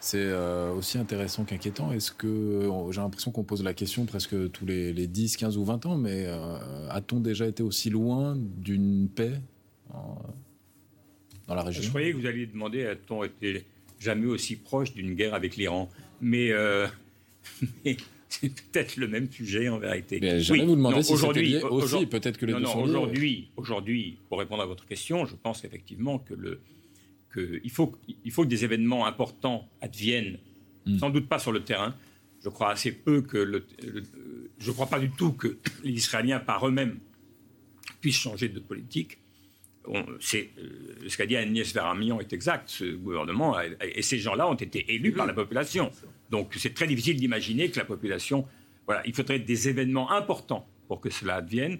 C'est 0.00 0.18
euh, 0.18 0.72
aussi 0.72 0.98
intéressant 0.98 1.44
qu'inquiétant. 1.44 1.92
Est-ce 1.92 2.12
que 2.12 2.26
euh, 2.26 2.92
j'ai 2.92 3.00
l'impression 3.00 3.30
qu'on 3.30 3.44
pose 3.44 3.62
la 3.62 3.74
question 3.74 4.04
presque 4.04 4.50
tous 4.52 4.66
les, 4.66 4.92
10, 4.92 5.36
15 5.36 5.56
ou 5.56 5.64
20 5.64 5.86
ans, 5.86 5.96
mais 5.96 6.26
euh, 6.26 6.58
a-t-on 6.90 7.20
déjà 7.20 7.46
été 7.46 7.62
aussi 7.62 7.90
loin 7.90 8.36
d'une 8.36 9.08
paix 9.08 9.32
dans 11.46 11.54
la 11.54 11.62
région? 11.62 11.82
Je 11.82 11.88
croyais 11.88 12.12
que 12.12 12.18
vous 12.18 12.26
alliez 12.26 12.46
demander 12.46 12.86
a-t-on 12.86 13.24
été 13.24 13.64
jamais 13.98 14.26
aussi 14.26 14.56
proche 14.56 14.92
d'une 14.92 15.14
guerre 15.14 15.34
avec 15.34 15.56
l'Iran? 15.56 15.88
Mais, 16.20 16.52
c'est 18.28 18.48
peut-être 18.48 18.96
le 18.96 19.06
même 19.08 19.30
sujet 19.30 19.68
en 19.68 19.78
vérité. 19.78 20.18
Mais 20.20 20.40
jamais 20.40 20.64
vous 20.64 20.76
demandez 20.76 21.02
si 21.02 21.12
aujourd'hui 21.12 21.56
aussi, 21.62 22.06
peut-être 22.06 22.38
que 22.38 22.46
les 22.46 22.54
deux 22.54 22.64
sont 22.64 22.82
Aujourd'hui, 22.82 23.48
aujourd'hui, 23.56 24.18
pour 24.28 24.38
répondre 24.38 24.62
à 24.62 24.66
votre 24.66 24.86
question, 24.86 25.24
je 25.26 25.36
pense 25.36 25.64
effectivement 25.64 26.18
que 26.18 26.34
le 26.34 26.60
il 27.36 27.70
faut, 27.70 27.94
il 28.24 28.30
faut 28.30 28.44
que 28.44 28.48
des 28.48 28.64
événements 28.64 29.06
importants 29.06 29.68
adviennent, 29.80 30.38
hmm. 30.86 30.98
sans 30.98 31.10
doute 31.10 31.28
pas 31.28 31.38
sur 31.38 31.52
le 31.52 31.62
terrain. 31.62 31.94
Je 32.42 32.48
crois 32.48 32.70
assez 32.70 32.92
peu 32.92 33.22
que 33.22 33.38
le, 33.38 33.66
je 34.58 34.68
ne 34.68 34.74
crois 34.74 34.86
pas 34.86 35.00
du 35.00 35.10
tout 35.10 35.32
que 35.32 35.58
les 35.84 35.92
Israéliens 35.92 36.38
par 36.38 36.66
eux-mêmes 36.66 36.98
puissent 38.00 38.16
changer 38.16 38.48
de 38.48 38.60
politique. 38.60 39.18
C'est 40.20 40.50
euh, 40.58 41.08
ce 41.08 41.16
qu'a 41.16 41.26
dit 41.26 41.36
Agnès 41.36 41.72
Varamian 41.72 42.18
est 42.18 42.32
exact. 42.32 42.68
Ce 42.68 42.84
gouvernement 42.84 43.56
et 43.60 44.02
ces 44.02 44.18
gens-là 44.18 44.48
ont 44.48 44.54
été 44.54 44.92
élus 44.92 45.12
par 45.12 45.26
la 45.26 45.32
population. 45.32 45.92
Donc 46.30 46.54
c'est 46.58 46.74
très 46.74 46.88
difficile 46.88 47.16
d'imaginer 47.16 47.70
que 47.70 47.78
la 47.78 47.84
population. 47.84 48.46
Voilà, 48.86 49.06
il 49.06 49.14
faudrait 49.14 49.38
des 49.38 49.68
événements 49.68 50.10
importants 50.10 50.68
pour 50.88 51.00
que 51.00 51.10
cela 51.10 51.36
advienne 51.36 51.78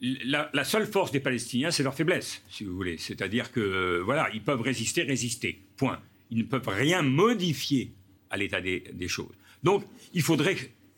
la, 0.00 0.64
seule 0.64 0.86
force 0.86 1.10
des 1.10 1.20
Palestiniens, 1.20 1.70
c'est 1.70 1.82
leur 1.82 1.94
faiblesse, 1.94 2.42
si 2.50 2.64
vous 2.64 2.74
voulez. 2.74 2.98
C'est-à-dire 2.98 3.50
que, 3.52 3.60
euh, 3.60 4.02
voilà, 4.04 4.28
ils 4.32 4.42
peuvent 4.42 4.60
résister, 4.60 5.02
résister. 5.02 5.60
Point. 5.76 5.98
Ils 6.30 6.38
ne 6.38 6.44
peuvent 6.44 6.68
rien 6.68 7.02
modifier 7.02 7.92
à 8.30 8.36
l'état 8.36 8.60
des, 8.60 9.08
choses. 9.08 9.32
Donc, 9.62 9.84
il 10.12 10.22
faudrait 10.22 10.56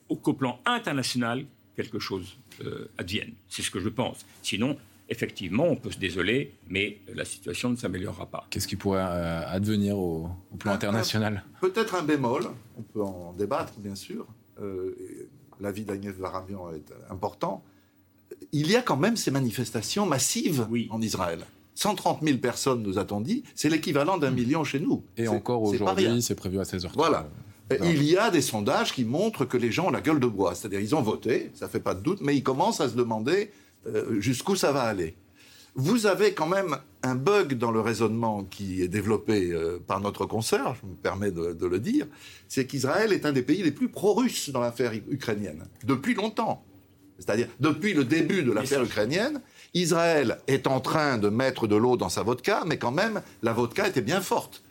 qu'au 0.08 0.32
plan 0.32 0.60
international, 0.66 1.44
quelque 1.76 1.98
chose 1.98 2.36
euh, 2.64 2.90
advienne. 2.98 3.32
C'est 3.48 3.62
ce 3.62 3.70
que 3.70 3.80
je 3.80 3.88
pense. 3.88 4.26
Sinon, 4.42 4.76
effectivement, 5.08 5.64
on 5.64 5.76
peut 5.76 5.92
se 5.92 5.98
désoler, 5.98 6.52
mais 6.68 6.98
la 7.14 7.24
situation 7.24 7.70
ne 7.70 7.76
s'améliorera 7.76 8.26
pas. 8.26 8.46
Qu'est-ce 8.50 8.66
qui 8.66 8.76
pourrait 8.76 9.00
euh, 9.00 9.42
advenir 9.46 9.96
au, 9.96 10.28
plan 10.58 10.72
international? 10.72 11.44
Peut-être 11.60 11.94
un 11.94 12.02
bémol, 12.02 12.46
on 12.76 12.82
peut 12.82 13.02
en 13.02 13.32
débattre, 13.32 13.74
bien 13.78 13.94
sûr. 13.94 14.26
L'avis 15.58 15.84
d'Agnès 15.84 16.14
Varamian 16.16 16.70
est 16.72 16.92
important 17.08 17.62
il 18.52 18.70
y 18.70 18.76
a 18.76 18.82
quand 18.82 18.96
même 18.96 19.16
ces 19.16 19.30
manifestations 19.30 20.06
massives 20.06 20.66
en 20.90 21.00
Israël. 21.00 21.44
130 21.74 22.20
000 22.22 22.38
personnes, 22.38 22.82
nous 22.82 22.98
a-t-on 22.98 23.20
dit, 23.20 23.42
c'est 23.54 23.70
l'équivalent 23.70 24.18
d'un 24.18 24.30
million 24.30 24.64
chez 24.64 24.80
nous. 24.80 25.02
Et 25.16 25.28
encore 25.28 25.62
aujourd'hui, 25.62 26.20
c'est 26.20 26.34
prévu 26.34 26.58
à 26.58 26.64
16h30. 26.64 26.92
Voilà. 26.94 27.28
Il 27.84 28.02
y 28.02 28.16
a 28.16 28.30
des 28.30 28.42
sondages 28.42 28.92
qui 28.92 29.04
montrent 29.04 29.44
que 29.44 29.56
les 29.56 29.70
gens 29.70 29.86
ont 29.86 29.90
la 29.90 30.00
gueule 30.00 30.20
de 30.20 30.26
bois. 30.26 30.54
C'est-à-dire, 30.54 30.80
ils 30.80 30.94
ont 30.94 31.02
voté, 31.02 31.52
ça 31.54 31.68
fait 31.68 31.80
pas 31.80 31.94
de 31.94 32.00
doute, 32.00 32.18
mais 32.20 32.36
ils 32.36 32.42
commencent 32.42 32.80
à 32.80 32.88
se 32.88 32.96
demander 32.96 33.50
euh, 33.86 34.20
jusqu'où 34.20 34.56
ça 34.56 34.72
va 34.72 34.82
aller. 34.82 35.14
Vous 35.76 36.06
avez 36.06 36.34
quand 36.34 36.48
même 36.48 36.76
un 37.04 37.14
bug 37.14 37.54
dans 37.54 37.70
le 37.70 37.80
raisonnement 37.80 38.42
qui 38.42 38.82
est 38.82 38.88
développé 38.88 39.52
euh, 39.52 39.78
par 39.78 40.00
notre 40.00 40.26
consoeur, 40.26 40.76
je 40.82 40.86
me 40.86 40.94
permets 40.94 41.30
de, 41.30 41.52
de 41.52 41.66
le 41.66 41.78
dire, 41.78 42.06
c'est 42.48 42.66
qu'Israël 42.66 43.12
est 43.12 43.24
un 43.24 43.32
des 43.32 43.42
pays 43.42 43.62
les 43.62 43.70
plus 43.70 43.88
pro-russes 43.88 44.50
dans 44.50 44.60
l'affaire 44.60 44.92
ukrainienne, 45.08 45.64
depuis 45.84 46.14
longtemps. 46.14 46.64
C'est-à-dire, 47.20 47.48
depuis 47.60 47.92
le 47.92 48.04
début 48.04 48.42
de 48.42 48.50
l'affaire 48.50 48.82
ukrainienne, 48.82 49.40
Israël 49.74 50.38
est 50.48 50.66
en 50.66 50.80
train 50.80 51.18
de 51.18 51.28
mettre 51.28 51.68
de 51.68 51.76
l'eau 51.76 51.96
dans 51.96 52.08
sa 52.08 52.22
vodka, 52.22 52.62
mais 52.66 52.78
quand 52.78 52.90
même, 52.90 53.20
la 53.42 53.52
vodka 53.52 53.86
était 53.86 54.00
bien 54.00 54.22
forte. 54.22 54.64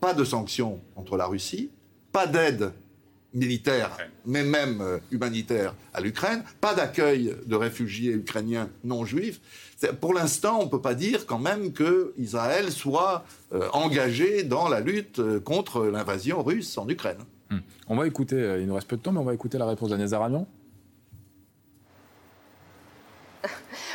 Pas 0.00 0.14
de 0.14 0.24
sanctions 0.24 0.80
contre 0.96 1.16
la 1.16 1.26
Russie, 1.26 1.70
pas 2.10 2.26
d'aide 2.26 2.72
militaire, 3.34 3.96
mais 4.26 4.42
même 4.42 4.80
euh, 4.80 4.98
humanitaire 5.10 5.74
à 5.94 6.00
l'Ukraine, 6.00 6.42
pas 6.60 6.74
d'accueil 6.74 7.34
de 7.46 7.56
réfugiés 7.56 8.12
ukrainiens 8.12 8.68
non 8.84 9.04
juifs. 9.04 9.40
Pour 10.00 10.12
l'instant, 10.12 10.60
on 10.60 10.64
ne 10.64 10.70
peut 10.70 10.80
pas 10.80 10.94
dire 10.94 11.24
quand 11.26 11.38
même 11.38 11.72
que 11.72 12.12
Israël 12.18 12.70
soit 12.70 13.24
euh, 13.52 13.68
engagé 13.72 14.42
dans 14.42 14.68
la 14.68 14.80
lutte 14.80 15.18
euh, 15.18 15.40
contre 15.40 15.86
l'invasion 15.86 16.42
russe 16.42 16.76
en 16.76 16.88
Ukraine. 16.88 17.18
Hmm. 17.50 17.58
On 17.88 17.96
va 17.96 18.06
écouter, 18.06 18.58
il 18.60 18.66
nous 18.66 18.74
reste 18.74 18.88
peu 18.88 18.96
de 18.96 19.02
temps, 19.02 19.12
mais 19.12 19.20
on 19.20 19.24
va 19.24 19.34
écouter 19.34 19.56
la 19.56 19.66
réponse 19.66 19.90
d'Agnès 19.90 20.12
Aramian. 20.12 20.46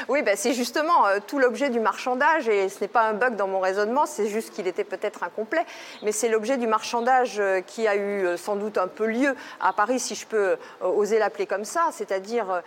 Oui, 0.10 0.22
ben 0.22 0.38
c'est 0.38 0.54
justement 0.54 1.06
euh, 1.06 1.20
tout 1.26 1.38
l'objet 1.38 1.70
du 1.70 1.82
marchandage, 1.82 2.48
et 2.48 2.70
ce 2.70 2.80
n'est 2.80 2.88
pas 2.88 3.02
un 3.02 3.14
bug 3.14 3.36
dans 3.36 3.48
mon 3.48 3.60
raisonnement, 3.60 4.06
c'est 4.06 4.28
juste 4.28 4.54
qu'il 4.54 4.66
était 4.66 4.86
peut-être 4.86 5.22
incomplet, 5.22 5.66
mais 6.02 6.14
c'est 6.14 6.30
l'objet 6.30 6.56
du 6.56 6.66
marchandage 6.66 7.42
euh, 7.42 7.60
qui 7.60 7.90
a 7.90 7.98
eu 7.98 8.26
euh, 8.26 8.38
sans 8.38 8.56
doute 8.56 8.78
un 8.78 8.88
peu 8.88 9.06
lieu 9.06 9.36
à 9.60 9.74
Paris, 9.74 10.00
si 10.00 10.16
je 10.16 10.26
peux 10.26 10.56
oser 10.82 11.20
l'appeler 11.20 11.46
comme 11.46 11.66
ça, 11.66 11.90
c'est-à-dire 11.92 12.62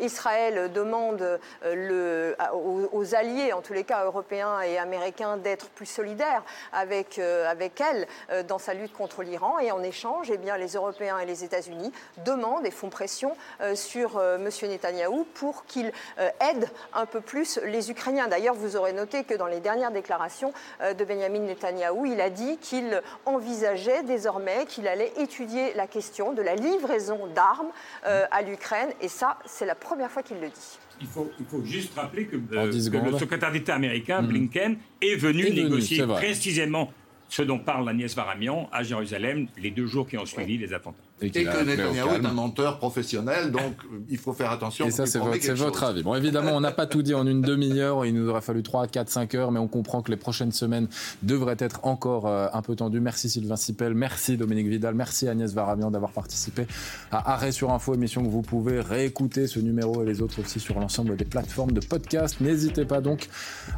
Israël 0.00 0.72
demande 0.72 1.38
aux, 1.64 3.14
alliés, 3.14 3.52
en 3.52 3.60
tous 3.60 3.72
les 3.72 3.84
cas 3.84 4.04
européens 4.04 4.60
et 4.60 4.78
américains, 4.78 5.36
d'être 5.36 5.68
plus 5.70 5.86
solidaires 5.86 6.42
avec, 6.72 7.18
avec 7.18 7.80
elle 7.80 8.06
dans 8.46 8.58
sa 8.58 8.74
lutte 8.74 8.92
contre 8.92 9.22
l'Iran, 9.22 9.58
et 9.58 9.70
en 9.70 9.82
échange, 9.82 10.30
eh 10.30 10.38
bien, 10.38 10.56
les 10.56 10.74
Européens 10.74 11.18
et 11.18 11.26
les 11.26 11.44
États-Unis 11.44 11.92
demandent 12.24 12.66
et 12.66 12.70
font 12.70 12.90
pression 12.90 13.36
sur 13.74 14.20
M. 14.22 14.48
Netanyahou 14.62 15.26
pour 15.34 15.57
pour 15.58 15.66
qu'il 15.66 15.92
aide 16.16 16.70
un 16.94 17.06
peu 17.06 17.20
plus 17.20 17.58
les 17.66 17.90
Ukrainiens. 17.90 18.28
D'ailleurs, 18.28 18.54
vous 18.54 18.76
aurez 18.76 18.92
noté 18.92 19.24
que 19.24 19.34
dans 19.34 19.46
les 19.46 19.60
dernières 19.60 19.90
déclarations 19.90 20.52
de 20.80 21.04
Benjamin 21.04 21.40
Netanyahou, 21.40 22.06
il 22.06 22.20
a 22.20 22.30
dit 22.30 22.58
qu'il 22.58 23.02
envisageait 23.26 24.02
désormais 24.04 24.66
qu'il 24.66 24.86
allait 24.86 25.12
étudier 25.18 25.74
la 25.74 25.86
question 25.86 26.32
de 26.32 26.42
la 26.42 26.54
livraison 26.54 27.26
d'armes 27.34 27.70
à 28.04 28.42
l'Ukraine. 28.42 28.90
Et 29.00 29.08
ça, 29.08 29.38
c'est 29.46 29.66
la 29.66 29.74
première 29.74 30.10
fois 30.10 30.22
qu'il 30.22 30.38
le 30.40 30.48
dit. 30.48 30.78
Il 31.00 31.06
faut, 31.06 31.30
il 31.38 31.46
faut, 31.46 31.64
juste 31.64 31.94
rappeler 31.94 32.26
que, 32.26 32.36
le 32.36 33.18
secrétaire 33.18 33.52
d'État 33.52 33.74
américain, 33.74 34.22
mm. 34.22 34.26
Blinken, 34.26 34.78
est 35.00 35.16
venu 35.16 35.50
négocier 35.50 36.04
précisément 36.06 36.92
ce 37.28 37.42
dont 37.42 37.58
parle 37.58 37.88
Agnès 37.88 38.14
Varamian 38.14 38.68
à 38.72 38.82
Jérusalem 38.82 39.48
les 39.58 39.70
deux 39.70 39.86
jours 39.86 40.08
qui 40.08 40.16
ont 40.16 40.26
suivi 40.26 40.58
les 40.58 40.72
attentats. 40.72 41.07
Et, 41.20 41.30
que 41.30 41.64
Netanyahu 41.64 42.22
est 42.22 42.26
un 42.26 42.32
menteur 42.32 42.78
professionnel, 42.78 43.50
donc 43.50 43.74
il 44.08 44.18
faut 44.18 44.32
faire 44.32 44.50
attention. 44.50 44.86
Et 44.86 44.90
ça, 44.90 45.06
c'est 45.06 45.18
votre, 45.18 45.84
avis. 45.84 46.02
Bon, 46.02 46.14
évidemment, 46.14 46.52
on 46.52 46.60
n'a 46.60 46.70
pas 46.70 46.86
tout 46.86 47.02
dit 47.02 47.14
en 47.14 47.26
une 47.26 47.42
demi-heure. 47.42 48.06
Il 48.06 48.14
nous 48.14 48.28
aurait 48.28 48.40
fallu 48.40 48.62
3, 48.62 48.86
4, 48.86 49.08
5 49.08 49.34
heures, 49.34 49.52
mais 49.52 49.58
on 49.58 49.68
comprend 49.68 50.02
que 50.02 50.10
les 50.10 50.16
prochaines 50.16 50.52
semaines 50.52 50.88
devraient 51.22 51.56
être 51.58 51.80
encore 51.84 52.26
euh, 52.26 52.48
un 52.52 52.62
peu 52.62 52.76
tendues. 52.76 53.00
Merci 53.00 53.28
Sylvain 53.28 53.56
Sipel, 53.56 53.94
merci 53.94 54.36
Dominique 54.36 54.68
Vidal, 54.68 54.94
merci 54.94 55.28
Agnès 55.28 55.52
Varamian 55.52 55.90
d'avoir 55.90 56.12
participé 56.12 56.66
à 57.10 57.32
Arrêt 57.32 57.52
sur 57.52 57.70
Info, 57.70 57.94
émission 57.94 58.22
que 58.22 58.28
vous 58.28 58.42
pouvez 58.42 58.80
réécouter 58.80 59.46
ce 59.46 59.58
numéro 59.60 60.02
et 60.02 60.06
les 60.06 60.22
autres 60.22 60.40
aussi 60.40 60.60
sur 60.60 60.78
l'ensemble 60.78 61.16
des 61.16 61.24
plateformes 61.24 61.72
de 61.72 61.80
podcast. 61.80 62.40
N'hésitez 62.40 62.84
pas 62.84 63.00
donc 63.00 63.28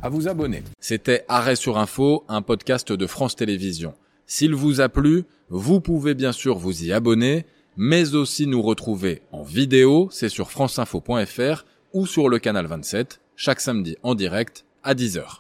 à 0.03 0.09
vous 0.09 0.29
abonner. 0.29 0.63
C'était 0.81 1.25
Arrêt 1.29 1.57
sur 1.57 1.79
Info, 1.79 2.25
un 2.29 2.43
podcast 2.43 2.93
de 2.93 3.07
France 3.07 3.37
Télévisions. 3.37 3.95
S'il 4.33 4.55
vous 4.55 4.81
a 4.81 4.89
plu, 4.89 5.25
vous 5.49 5.81
pouvez 5.81 6.15
bien 6.15 6.31
sûr 6.31 6.57
vous 6.57 6.85
y 6.85 6.93
abonner, 6.93 7.47
mais 7.77 8.15
aussi 8.15 8.47
nous 8.47 8.63
retrouver 8.63 9.23
en 9.33 9.43
vidéo, 9.43 10.09
c'est 10.13 10.29
sur 10.29 10.53
franceinfo.fr 10.53 11.65
ou 11.93 12.07
sur 12.07 12.29
le 12.29 12.39
canal 12.39 12.67
27, 12.67 13.21
chaque 13.35 13.61
samedi 13.61 13.97
en 14.05 14.15
direct 14.15 14.67
à 14.85 14.95
10h. 14.95 15.40